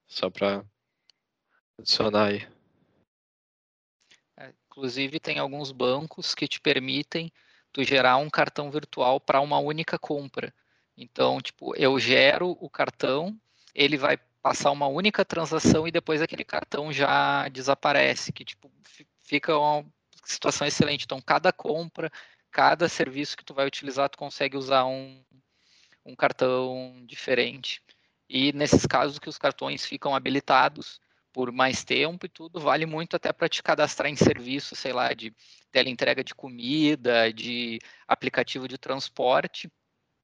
só 0.08 0.30
para 0.30 0.64
adicionar 1.78 2.28
aí. 2.28 2.48
É, 4.38 4.54
inclusive, 4.68 5.20
tem 5.20 5.40
alguns 5.40 5.72
bancos 5.72 6.36
que 6.36 6.48
te 6.48 6.60
permitem 6.60 7.32
tu 7.72 7.84
gerar 7.84 8.18
um 8.18 8.30
cartão 8.30 8.72
virtual 8.72 9.20
para 9.20 9.42
uma 9.42 9.60
única 9.60 10.00
compra. 10.00 10.54
Então, 10.98 11.42
tipo, 11.42 11.76
eu 11.76 12.00
gero 12.00 12.58
o 12.62 12.70
cartão, 12.70 13.38
ele 13.74 13.98
vai 13.98 14.18
passar 14.42 14.72
uma 14.72 14.88
única 14.88 15.26
transação 15.26 15.88
e 15.88 15.92
depois 15.92 16.22
aquele 16.22 16.44
cartão 16.46 16.94
já 16.94 17.50
desaparece, 17.50 18.32
que 18.32 18.46
tipo 18.46 18.72
fica 19.24 19.58
uma 19.58 19.86
situação 20.24 20.66
excelente. 20.66 21.04
Então, 21.04 21.20
cada 21.20 21.52
compra, 21.52 22.12
cada 22.56 22.88
serviço 22.88 23.36
que 23.36 23.44
tu 23.44 23.54
vai 23.54 23.68
utilizar, 23.68 24.10
tu 24.10 24.18
consegue 24.18 24.56
usar 24.56 24.86
um, 24.86 25.22
um 26.06 26.16
cartão 26.16 27.04
diferente. 27.06 27.82
E 28.30 28.54
nesses 28.54 28.86
casos 28.86 29.20
que 29.20 29.28
os 29.28 29.38
cartões 29.38 29.86
ficam 29.86 30.16
habilitados 30.16 31.02
por 31.34 31.52
mais 31.52 31.84
tempo 31.84 32.26
e 32.26 32.30
tudo, 32.30 32.62
vale 32.62 32.86
muito 32.86 33.18
até 33.18 33.34
para 33.34 33.50
te 33.50 33.62
cadastrar 33.62 34.10
em 34.10 34.16
serviço, 34.16 34.74
sei 34.74 34.94
lá, 34.94 35.12
de 35.14 35.34
teleentrega 35.70 36.24
de 36.24 36.34
comida, 36.34 37.34
de 37.34 37.78
aplicativo 38.08 38.70
de 38.70 38.78
transporte, 38.78 39.70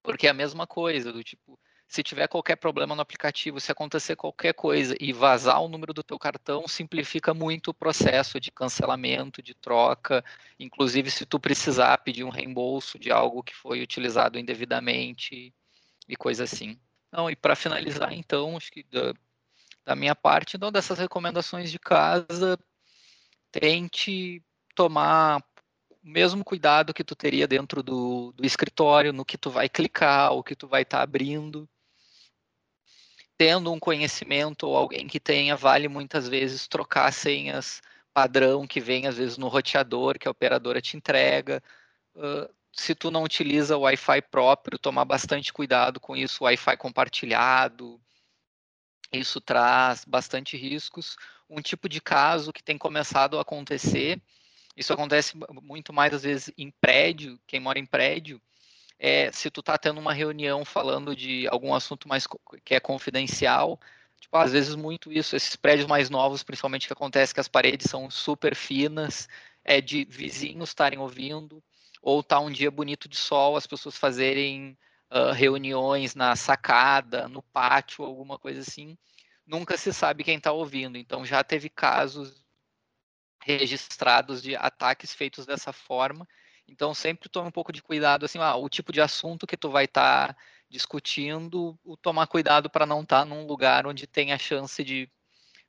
porque 0.01 0.25
é 0.25 0.29
a 0.29 0.33
mesma 0.33 0.65
coisa, 0.65 1.11
do 1.11 1.21
tipo, 1.25 1.59
se 1.91 2.01
tiver 2.01 2.25
qualquer 2.29 2.55
problema 2.55 2.95
no 2.95 3.01
aplicativo, 3.01 3.59
se 3.59 3.69
acontecer 3.69 4.15
qualquer 4.15 4.53
coisa 4.53 4.95
e 4.97 5.11
vazar 5.11 5.61
o 5.61 5.67
número 5.67 5.93
do 5.93 6.01
teu 6.01 6.17
cartão, 6.17 6.65
simplifica 6.65 7.33
muito 7.33 7.71
o 7.71 7.73
processo 7.73 8.39
de 8.39 8.49
cancelamento, 8.49 9.43
de 9.43 9.53
troca, 9.53 10.23
inclusive 10.57 11.11
se 11.11 11.25
tu 11.25 11.37
precisar 11.37 11.97
pedir 11.97 12.23
um 12.23 12.29
reembolso 12.29 12.97
de 12.97 13.11
algo 13.11 13.43
que 13.43 13.53
foi 13.53 13.81
utilizado 13.81 14.39
indevidamente 14.39 15.53
e 16.07 16.15
coisa 16.15 16.45
assim. 16.45 16.79
Não, 17.11 17.29
e 17.29 17.35
para 17.35 17.57
finalizar, 17.57 18.13
então, 18.13 18.55
acho 18.55 18.71
que 18.71 18.83
da, 18.83 19.13
da 19.87 19.93
minha 19.93 20.15
parte, 20.15 20.55
então, 20.55 20.71
dessas 20.71 20.97
recomendações 20.97 21.69
de 21.69 21.77
casa, 21.77 22.57
tente 23.51 24.41
tomar 24.73 25.43
o 25.89 26.09
mesmo 26.09 26.41
cuidado 26.41 26.93
que 26.93 27.03
tu 27.03 27.17
teria 27.17 27.49
dentro 27.49 27.83
do, 27.83 28.31
do 28.31 28.45
escritório, 28.45 29.11
no 29.11 29.25
que 29.25 29.37
tu 29.37 29.49
vai 29.49 29.67
clicar, 29.67 30.31
o 30.31 30.41
que 30.41 30.55
tu 30.55 30.69
vai 30.69 30.83
estar 30.83 30.99
tá 30.99 31.03
abrindo 31.03 31.67
tendo 33.41 33.73
um 33.73 33.79
conhecimento 33.79 34.67
ou 34.67 34.77
alguém 34.77 35.07
que 35.07 35.19
tenha, 35.19 35.55
vale 35.55 35.87
muitas 35.87 36.27
vezes 36.27 36.67
trocar 36.67 37.11
senhas 37.11 37.81
padrão 38.13 38.67
que 38.67 38.79
vem 38.79 39.07
às 39.07 39.17
vezes 39.17 39.35
no 39.35 39.47
roteador 39.47 40.19
que 40.19 40.27
a 40.27 40.31
operadora 40.31 40.79
te 40.79 40.95
entrega. 40.95 41.59
Uh, 42.13 42.47
se 42.71 42.93
tu 42.93 43.09
não 43.09 43.23
utiliza 43.23 43.75
o 43.75 43.79
Wi-Fi 43.79 44.21
próprio, 44.29 44.77
tomar 44.77 45.05
bastante 45.05 45.51
cuidado 45.51 45.99
com 45.99 46.15
isso, 46.15 46.43
Wi-Fi 46.43 46.77
compartilhado. 46.77 47.99
Isso 49.11 49.41
traz 49.41 50.05
bastante 50.05 50.55
riscos. 50.55 51.17
Um 51.49 51.63
tipo 51.63 51.89
de 51.89 51.99
caso 51.99 52.53
que 52.53 52.61
tem 52.61 52.77
começado 52.77 53.39
a 53.39 53.41
acontecer, 53.41 54.21
isso 54.77 54.93
acontece 54.93 55.33
muito 55.63 55.91
mais 55.91 56.13
às 56.13 56.21
vezes 56.21 56.53
em 56.55 56.69
prédio, 56.79 57.39
quem 57.47 57.59
mora 57.59 57.79
em 57.79 57.87
prédio, 57.87 58.39
é, 59.03 59.31
se 59.31 59.49
tu 59.49 59.63
tá 59.63 59.79
tendo 59.79 59.99
uma 59.99 60.13
reunião 60.13 60.63
falando 60.63 61.15
de 61.15 61.47
algum 61.47 61.73
assunto 61.73 62.07
mais 62.07 62.27
que 62.63 62.75
é 62.75 62.79
confidencial, 62.79 63.79
tipo, 64.19 64.37
às 64.37 64.51
vezes 64.51 64.75
muito 64.75 65.11
isso, 65.11 65.35
esses 65.35 65.55
prédios 65.55 65.87
mais 65.87 66.07
novos, 66.07 66.43
principalmente 66.43 66.85
que 66.85 66.93
acontece 66.93 67.33
que 67.33 67.39
as 67.39 67.47
paredes 67.47 67.89
são 67.89 68.11
super 68.11 68.55
finas, 68.55 69.27
é 69.65 69.81
de 69.81 70.05
vizinhos 70.05 70.69
estarem 70.69 70.99
ouvindo, 70.99 71.63
ou 71.99 72.21
tá 72.21 72.39
um 72.39 72.51
dia 72.51 72.69
bonito 72.69 73.09
de 73.09 73.17
sol, 73.17 73.57
as 73.57 73.65
pessoas 73.65 73.97
fazerem 73.97 74.77
uh, 75.09 75.31
reuniões 75.31 76.13
na 76.13 76.35
sacada, 76.35 77.27
no 77.27 77.41
pátio, 77.41 78.05
alguma 78.05 78.37
coisa 78.37 78.61
assim, 78.61 78.95
nunca 79.47 79.77
se 79.77 79.91
sabe 79.91 80.23
quem 80.23 80.37
está 80.37 80.51
ouvindo. 80.51 80.95
Então 80.95 81.25
já 81.25 81.43
teve 81.43 81.69
casos 81.69 82.45
registrados 83.43 84.43
de 84.43 84.55
ataques 84.55 85.11
feitos 85.11 85.47
dessa 85.47 85.73
forma 85.73 86.27
então 86.71 86.93
sempre 86.93 87.27
tome 87.27 87.49
um 87.49 87.51
pouco 87.51 87.73
de 87.73 87.83
cuidado, 87.83 88.25
assim, 88.25 88.39
ah, 88.39 88.55
o 88.55 88.69
tipo 88.69 88.93
de 88.93 89.01
assunto 89.01 89.45
que 89.45 89.57
tu 89.57 89.69
vai 89.69 89.85
estar 89.85 90.29
tá 90.29 90.37
discutindo, 90.69 91.77
o 91.83 91.97
tomar 91.97 92.27
cuidado 92.27 92.69
para 92.69 92.85
não 92.85 93.01
estar 93.01 93.19
tá 93.19 93.25
num 93.25 93.45
lugar 93.45 93.85
onde 93.85 94.07
tem 94.07 94.31
a 94.31 94.37
chance 94.37 94.81
de 94.81 95.09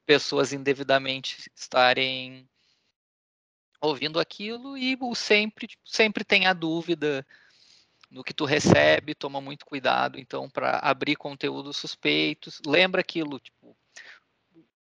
pessoas 0.07 0.53
indevidamente 0.53 1.51
estarem 1.57 2.49
ouvindo 3.81 4.21
aquilo 4.21 4.79
e 4.79 4.97
sempre 5.17 5.67
tipo, 5.67 5.83
sempre 5.85 6.25
tem 6.25 6.47
a 6.47 6.53
dúvida 6.53 7.27
no 8.09 8.23
que 8.23 8.33
tu 8.33 8.45
recebe, 8.45 9.15
toma 9.15 9.41
muito 9.41 9.67
cuidado 9.67 10.21
então 10.21 10.49
para 10.49 10.79
abrir 10.79 11.17
conteúdos 11.17 11.79
suspeitos. 11.79 12.61
Lembra 12.65 13.01
aquilo, 13.01 13.41
tipo, 13.41 13.62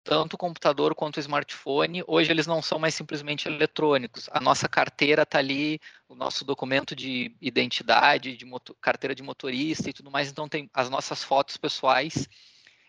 tanto 0.04 0.34
o 0.34 0.38
computador 0.38 0.94
quanto 0.94 1.18
o 1.18 1.20
smartphone, 1.20 2.04
hoje 2.08 2.32
eles 2.32 2.46
não 2.46 2.62
são 2.62 2.78
mais 2.78 2.94
simplesmente 2.94 3.48
eletrônicos. 3.48 4.30
A 4.32 4.40
nossa 4.40 4.68
carteira 4.68 5.24
está 5.24 5.40
ali, 5.40 5.80
o 6.10 6.16
nosso 6.16 6.44
documento 6.44 6.96
de 6.96 7.36
identidade, 7.42 8.36
de 8.36 8.46
motor, 8.46 8.76
carteira 8.82 9.16
de 9.16 9.24
motorista 9.24 9.90
e 9.90 9.94
tudo 9.94 10.12
mais, 10.12 10.30
então 10.30 10.50
tem 10.50 10.70
as 10.74 10.90
nossas 10.90 11.24
fotos 11.24 11.56
pessoais. 11.56 12.28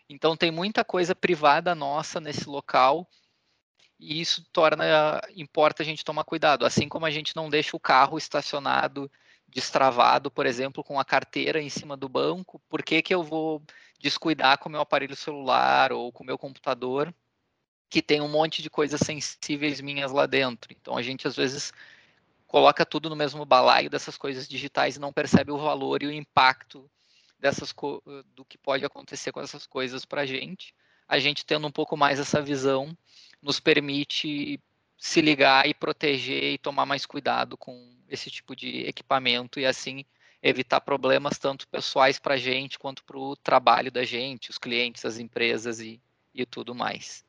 Então 0.09 0.35
tem 0.35 0.51
muita 0.51 0.83
coisa 0.83 1.15
privada 1.15 1.73
nossa 1.73 2.19
nesse 2.19 2.47
local 2.49 3.09
e 3.99 4.19
isso 4.19 4.45
torna 4.51 5.21
importa 5.35 5.83
a 5.83 5.85
gente 5.85 6.03
tomar 6.03 6.25
cuidado, 6.25 6.65
assim 6.65 6.89
como 6.89 7.05
a 7.05 7.11
gente 7.11 7.35
não 7.35 7.49
deixa 7.49 7.77
o 7.77 7.79
carro 7.79 8.17
estacionado 8.17 9.09
destravado, 9.55 10.29
por 10.29 10.45
exemplo, 10.45 10.83
com 10.83 10.99
a 10.99 11.05
carteira 11.05 11.61
em 11.61 11.69
cima 11.69 11.95
do 11.95 12.09
banco, 12.09 12.61
por 12.67 12.83
que, 12.83 13.01
que 13.01 13.15
eu 13.15 13.23
vou 13.23 13.63
descuidar 13.97 14.57
com 14.57 14.67
o 14.67 14.71
meu 14.71 14.81
aparelho 14.81 15.15
celular 15.15 15.93
ou 15.93 16.11
com 16.11 16.23
o 16.23 16.25
meu 16.27 16.37
computador, 16.37 17.15
que 17.89 18.01
tem 18.01 18.19
um 18.19 18.27
monte 18.27 18.61
de 18.61 18.69
coisas 18.69 18.99
sensíveis 18.99 19.79
minhas 19.79 20.11
lá 20.11 20.25
dentro. 20.25 20.73
Então 20.73 20.97
a 20.97 21.01
gente 21.01 21.25
às 21.25 21.37
vezes 21.37 21.71
coloca 22.45 22.85
tudo 22.85 23.09
no 23.09 23.15
mesmo 23.15 23.45
balaio 23.45 23.89
dessas 23.89 24.17
coisas 24.17 24.45
digitais 24.45 24.97
e 24.97 24.99
não 24.99 25.13
percebe 25.13 25.51
o 25.51 25.57
valor 25.57 26.03
e 26.03 26.07
o 26.07 26.11
impacto 26.11 26.91
dessas 27.39 27.73
do 28.35 28.43
que 28.43 28.57
pode 28.57 28.83
acontecer 28.83 29.31
com 29.31 29.39
essas 29.39 29.65
coisas 29.65 30.03
para 30.03 30.23
a 30.23 30.25
gente. 30.25 30.75
A 31.07 31.17
gente 31.17 31.45
tendo 31.45 31.65
um 31.65 31.71
pouco 31.71 31.95
mais 31.95 32.19
essa 32.19 32.41
visão 32.41 32.95
nos 33.41 33.61
permite 33.61 34.59
se 34.97 35.21
ligar 35.21 35.65
e 35.65 35.73
proteger 35.73 36.43
e 36.43 36.57
tomar 36.57 36.85
mais 36.85 37.05
cuidado 37.05 37.55
com 37.55 37.94
esse 38.09 38.29
tipo 38.29 38.55
de 38.55 38.81
equipamento 38.87 39.59
e 39.59 39.65
assim 39.65 40.05
evitar 40.41 40.79
problemas 40.81 41.39
tanto 41.39 41.67
pessoais 41.67 42.19
para 42.19 42.35
a 42.35 42.37
gente 42.37 42.77
quanto 42.77 43.03
para 43.03 43.17
o 43.17 43.35
trabalho 43.35 43.91
da 43.91 44.03
gente, 44.03 44.49
os 44.49 44.57
clientes, 44.57 45.03
as 45.03 45.17
empresas 45.17 45.79
e, 45.79 45.99
e 46.33 46.45
tudo 46.45 46.75
mais. 46.75 47.25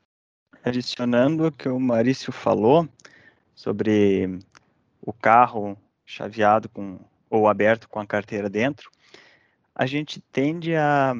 Adicionando 0.62 1.46
o 1.46 1.52
que 1.52 1.68
o 1.68 1.80
Maurício 1.80 2.32
falou 2.32 2.88
sobre 3.54 4.38
o 5.00 5.12
carro 5.12 5.78
chaveado 6.04 6.68
com 6.68 6.98
ou 7.28 7.48
aberto 7.48 7.88
com 7.88 7.98
a 7.98 8.06
carteira 8.06 8.48
dentro, 8.48 8.90
a 9.74 9.84
gente 9.86 10.20
tende 10.20 10.74
a 10.76 11.14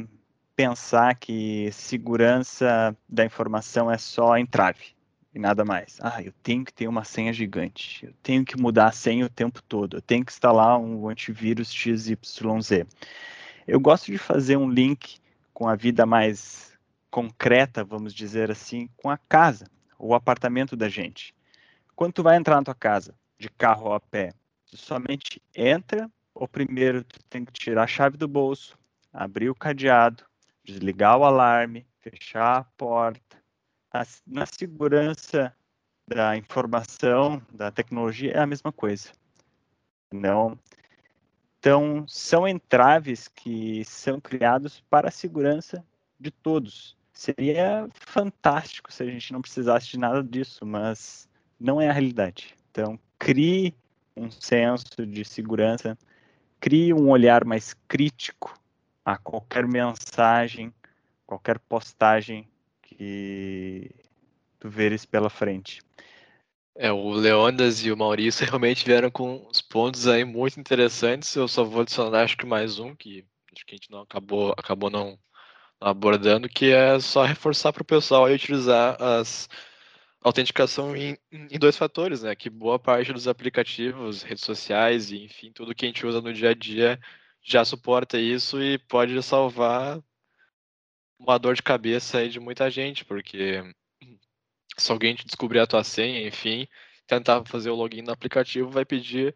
pensar 0.54 1.14
que 1.16 1.70
segurança 1.72 2.96
da 3.08 3.24
informação 3.24 3.90
é 3.90 3.98
só 3.98 4.36
entrave 4.36 4.95
e 5.36 5.38
nada 5.38 5.66
mais. 5.66 5.98
Ah, 6.00 6.22
eu 6.22 6.32
tenho 6.42 6.64
que 6.64 6.72
ter 6.72 6.88
uma 6.88 7.04
senha 7.04 7.30
gigante, 7.30 8.06
eu 8.06 8.14
tenho 8.22 8.42
que 8.42 8.58
mudar 8.58 8.86
a 8.86 8.92
senha 8.92 9.26
o 9.26 9.28
tempo 9.28 9.62
todo, 9.62 9.98
eu 9.98 10.00
tenho 10.00 10.24
que 10.24 10.32
instalar 10.32 10.78
um 10.80 11.06
antivírus 11.10 11.70
XYZ. 11.70 12.86
Eu 13.68 13.78
gosto 13.78 14.10
de 14.10 14.16
fazer 14.16 14.56
um 14.56 14.70
link 14.70 15.18
com 15.52 15.68
a 15.68 15.76
vida 15.76 16.06
mais 16.06 16.72
concreta, 17.10 17.84
vamos 17.84 18.14
dizer 18.14 18.50
assim, 18.50 18.88
com 18.96 19.10
a 19.10 19.18
casa, 19.18 19.66
o 19.98 20.14
apartamento 20.14 20.74
da 20.74 20.88
gente. 20.88 21.34
Quando 21.94 22.14
tu 22.14 22.22
vai 22.22 22.38
entrar 22.38 22.56
na 22.56 22.62
tua 22.62 22.74
casa, 22.74 23.14
de 23.38 23.50
carro 23.50 23.88
ou 23.88 23.92
a 23.92 24.00
pé, 24.00 24.32
tu 24.64 24.78
somente 24.78 25.42
entra, 25.54 26.10
ou 26.34 26.48
primeiro 26.48 27.04
tu 27.04 27.22
tem 27.28 27.44
que 27.44 27.52
tirar 27.52 27.82
a 27.82 27.86
chave 27.86 28.16
do 28.16 28.26
bolso, 28.26 28.74
abrir 29.12 29.50
o 29.50 29.54
cadeado, 29.54 30.24
desligar 30.64 31.18
o 31.18 31.24
alarme, 31.24 31.86
fechar 32.00 32.60
a 32.60 32.64
porta, 32.64 33.36
na 34.26 34.46
segurança 34.46 35.54
da 36.08 36.36
informação, 36.36 37.42
da 37.52 37.70
tecnologia, 37.70 38.32
é 38.32 38.38
a 38.38 38.46
mesma 38.46 38.72
coisa. 38.72 39.10
Não. 40.12 40.58
Então, 41.58 42.04
são 42.06 42.46
entraves 42.46 43.28
que 43.28 43.84
são 43.84 44.20
criados 44.20 44.80
para 44.88 45.08
a 45.08 45.10
segurança 45.10 45.84
de 46.18 46.30
todos. 46.30 46.96
Seria 47.12 47.88
fantástico 47.94 48.92
se 48.92 49.02
a 49.02 49.06
gente 49.06 49.32
não 49.32 49.40
precisasse 49.40 49.88
de 49.88 49.98
nada 49.98 50.22
disso, 50.22 50.64
mas 50.64 51.28
não 51.58 51.80
é 51.80 51.88
a 51.88 51.92
realidade. 51.92 52.54
Então, 52.70 52.98
crie 53.18 53.74
um 54.16 54.30
senso 54.30 55.06
de 55.06 55.24
segurança, 55.24 55.98
crie 56.60 56.92
um 56.92 57.08
olhar 57.08 57.44
mais 57.44 57.74
crítico 57.88 58.58
a 59.04 59.16
qualquer 59.16 59.66
mensagem, 59.66 60.72
qualquer 61.26 61.58
postagem 61.58 62.48
que 62.86 63.90
tu 64.58 64.68
veres 64.68 65.04
pela 65.04 65.30
frente. 65.30 65.80
É, 66.74 66.92
o 66.92 67.10
Leondas 67.12 67.84
e 67.84 67.90
o 67.90 67.96
Maurício 67.96 68.44
realmente 68.46 68.84
vieram 68.84 69.10
com 69.10 69.46
os 69.50 69.60
pontos 69.60 70.06
aí 70.06 70.24
muito 70.24 70.60
interessantes. 70.60 71.34
Eu 71.34 71.48
só 71.48 71.64
vou 71.64 71.82
adicionar 71.82 72.22
acho 72.24 72.36
que 72.36 72.46
mais 72.46 72.78
um 72.78 72.94
que 72.94 73.24
acho 73.54 73.64
que 73.66 73.74
a 73.74 73.76
gente 73.76 73.90
não 73.90 74.00
acabou 74.02 74.52
acabou 74.56 74.90
não, 74.90 75.18
abordando, 75.80 76.48
que 76.48 76.72
é 76.72 76.98
só 77.00 77.24
reforçar 77.24 77.72
para 77.72 77.82
o 77.82 77.84
pessoal 77.84 78.24
aí 78.26 78.34
utilizar 78.34 79.00
as 79.02 79.48
autenticação 80.22 80.96
em, 80.96 81.16
em, 81.30 81.58
dois 81.58 81.76
fatores, 81.76 82.22
né? 82.22 82.34
Que 82.34 82.50
boa 82.50 82.78
parte 82.78 83.12
dos 83.12 83.28
aplicativos, 83.28 84.22
redes 84.22 84.44
sociais 84.44 85.10
e 85.10 85.24
enfim, 85.24 85.52
tudo 85.52 85.74
que 85.74 85.84
a 85.86 85.88
gente 85.88 86.04
usa 86.06 86.20
no 86.20 86.32
dia 86.32 86.50
a 86.50 86.54
dia 86.54 86.98
já 87.42 87.64
suporta 87.64 88.18
isso 88.18 88.60
e 88.60 88.78
pode 88.78 89.20
salvar 89.22 90.00
uma 91.18 91.38
dor 91.38 91.54
de 91.54 91.62
cabeça 91.62 92.18
aí 92.18 92.28
de 92.28 92.40
muita 92.40 92.70
gente, 92.70 93.04
porque 93.04 93.62
se 94.76 94.92
alguém 94.92 95.14
descobrir 95.14 95.60
a 95.60 95.66
tua 95.66 95.84
senha, 95.84 96.26
enfim, 96.26 96.66
tentar 97.06 97.44
fazer 97.46 97.70
o 97.70 97.74
login 97.74 98.02
no 98.02 98.12
aplicativo, 98.12 98.70
vai 98.70 98.84
pedir 98.84 99.34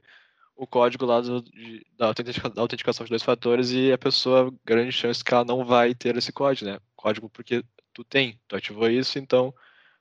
o 0.57 0.67
código 0.67 1.07
lá 1.07 1.21
do, 1.21 1.43
de, 1.43 1.87
da, 1.97 2.07
autentica, 2.07 2.51
da, 2.51 2.61
autenticação 2.61 3.05
de 3.05 3.11
dois 3.11 3.23
fatores 3.23 3.71
e 3.71 3.93
a 3.93 3.99
pessoa, 3.99 4.53
grande 4.65 4.93
chance 4.93 5.25
que 5.25 5.33
ela 5.33 5.45
não 5.45 5.65
vai 5.65 5.95
ter 5.95 6.17
esse 6.17 6.33
código, 6.33 6.71
né? 6.71 6.79
Código 6.95 7.31
porque 7.31 7.65
tu 7.95 8.05
tem, 8.05 8.39
tu 8.47 8.57
ativou 8.57 8.91
isso, 8.91 9.19
então 9.19 9.55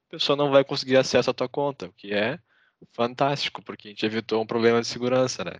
a 0.07 0.11
pessoa 0.11 0.35
não 0.35 0.51
vai 0.51 0.63
conseguir 0.65 0.97
acesso 0.97 1.29
à 1.29 1.33
tua 1.33 1.47
conta, 1.47 1.87
o 1.87 1.93
que 1.93 2.13
é 2.13 2.39
fantástico, 2.93 3.61
porque 3.63 3.87
a 3.87 3.91
gente 3.91 4.05
evitou 4.05 4.41
um 4.41 4.47
problema 4.47 4.81
de 4.81 4.87
segurança, 4.87 5.43
né? 5.45 5.53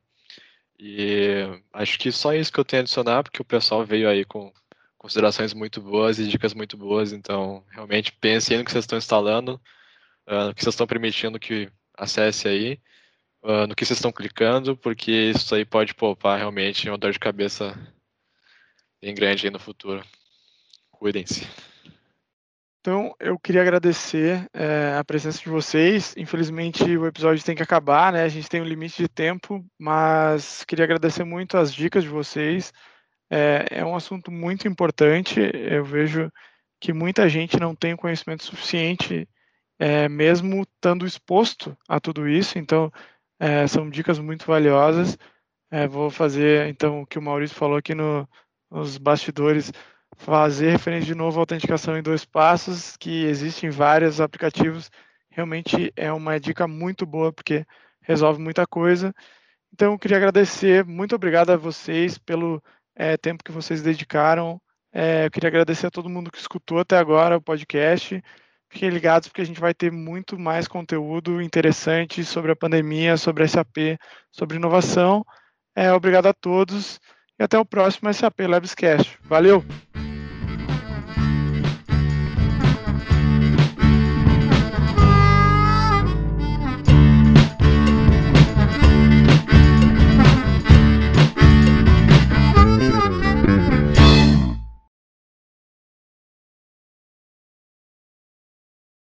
E 0.78 1.46
acho 1.74 2.00
que 2.00 2.12
só 2.12 2.34
isso 2.34 2.52
que 2.52 2.60
eu 2.60 2.66
tenho 2.66 2.82
a 2.82 2.84
adicionar, 2.84 3.24
porque 3.24 3.42
o 3.42 3.46
pessoal 3.46 3.86
veio 3.86 4.10
aí 4.10 4.26
com 4.26 4.52
considerações 5.00 5.54
muito 5.54 5.82
boas 5.82 6.20
e 6.20 6.28
dicas 6.28 6.54
muito 6.54 6.78
boas, 6.78 7.14
então 7.14 7.64
realmente 7.72 8.12
pensem 8.12 8.58
no 8.60 8.66
que 8.66 8.72
vocês 8.72 8.84
estão 8.84 8.98
instalando, 8.98 9.60
uh, 10.28 10.48
no 10.48 10.54
que 10.54 10.62
vocês 10.62 10.76
estão 10.76 10.86
permitindo 10.86 11.40
que 11.40 11.72
acesse 11.98 12.48
aí, 12.48 12.80
uh, 13.42 13.66
no 13.66 13.74
que 13.74 13.86
vocês 13.86 13.98
estão 13.98 14.12
clicando, 14.12 14.76
porque 14.78 15.12
isso 15.12 15.56
aí 15.56 15.64
pode 15.64 15.96
poupar 15.96 16.38
realmente 16.38 16.88
uma 16.90 16.98
dor 16.98 17.14
de 17.14 17.20
cabeça 17.20 17.74
bem 19.02 19.16
grande 19.16 19.48
aí 19.48 19.52
no 19.52 19.58
futuro. 19.58 20.04
Cuidem-se. 20.92 21.48
Então, 22.82 23.14
eu 23.20 23.38
queria 23.40 23.62
agradecer 23.62 24.50
é, 24.54 24.96
a 24.98 25.04
presença 25.04 25.40
de 25.40 25.50
vocês. 25.50 26.14
Infelizmente, 26.18 26.84
o 26.98 27.06
episódio 27.06 27.44
tem 27.44 27.56
que 27.56 27.64
acabar, 27.64 28.12
né? 28.12 28.24
A 28.24 28.30
gente 28.30 28.50
tem 28.50 28.62
um 28.62 28.66
limite 28.66 29.02
de 29.02 29.08
tempo, 29.08 29.66
mas 29.78 30.64
queria 30.66 30.86
agradecer 30.86 31.24
muito 31.24 31.58
as 31.58 31.74
dicas 31.74 32.04
de 32.04 32.10
vocês. 32.10 32.74
É, 33.30 33.68
é 33.72 33.86
um 33.86 33.96
assunto 33.96 34.32
muito 34.32 34.68
importante. 34.68 35.40
Eu 35.54 35.86
vejo 35.86 36.32
que 36.80 36.94
muita 36.94 37.28
gente 37.30 37.60
não 37.60 37.76
tem 37.76 37.96
conhecimento 37.96 38.44
suficiente, 38.44 39.28
é, 39.78 40.08
mesmo 40.10 40.64
estando 40.64 41.06
exposto 41.06 41.78
a 41.88 42.00
tudo 42.00 42.28
isso. 42.28 42.58
Então, 42.58 42.92
é, 43.40 43.68
são 43.68 43.90
dicas 43.90 44.20
muito 44.20 44.46
valiosas. 44.46 45.18
É, 45.72 45.88
vou 45.88 46.10
fazer, 46.10 46.68
então, 46.68 47.02
o 47.02 47.08
que 47.08 47.20
o 47.20 47.22
Maurício 47.22 47.56
falou 47.56 47.78
aqui 47.78 47.94
no, 47.94 48.28
nos 48.72 48.98
bastidores, 48.98 49.72
fazer 50.18 50.72
referência 50.72 51.06
de 51.06 51.16
novo 51.16 51.40
à 51.40 51.42
autenticação 51.42 51.98
em 51.98 52.02
dois 52.04 52.26
passos, 52.26 52.98
que 52.98 53.26
existem 53.26 53.70
vários 53.70 54.20
aplicativos. 54.20 54.90
Realmente 55.30 55.94
é 55.96 56.12
uma 56.12 56.40
dica 56.40 56.68
muito 56.68 57.06
boa, 57.06 57.32
porque 57.32 57.66
resolve 58.02 58.42
muita 58.42 58.66
coisa. 58.66 59.14
Então, 59.74 59.94
eu 59.94 60.00
queria 60.00 60.18
agradecer, 60.18 60.84
muito 60.86 61.16
obrigado 61.16 61.52
a 61.52 61.58
vocês 61.58 62.18
pelo 62.18 62.62
é, 63.00 63.16
tempo 63.16 63.44
que 63.44 63.52
vocês 63.52 63.82
dedicaram. 63.82 64.62
É, 64.92 65.26
eu 65.26 65.32
queria 65.32 65.48
agradecer 65.48 65.88
a 65.88 65.92
todo 65.92 66.10
mundo 66.10 66.30
que 66.30 66.38
escutou 66.38 66.80
até 66.80 66.98
agora 66.98 67.38
o 67.38 67.42
podcast. 67.42 68.22
Fiquem 68.70 68.90
ligados 68.90 69.30
porque 69.30 69.42
a 69.42 69.46
gente 69.46 69.60
vai 69.60 69.74
ter 69.74 69.92
muito 69.92 70.38
mais 70.38 70.68
conteúdo 70.68 71.42
interessante 71.42 72.24
sobre 72.26 72.52
a 72.52 72.56
pandemia, 72.56 73.16
sobre 73.16 73.48
SAP, 73.48 73.98
sobre 74.32 74.58
inovação. 74.58 75.26
É, 75.76 75.92
obrigado 75.94 76.28
a 76.28 76.34
todos 76.34 77.00
e 77.40 77.44
até 77.44 77.58
o 77.58 77.66
próximo 77.66 78.14
SAP 78.14 78.42
Labscast. 78.42 79.18
Valeu! 79.24 79.89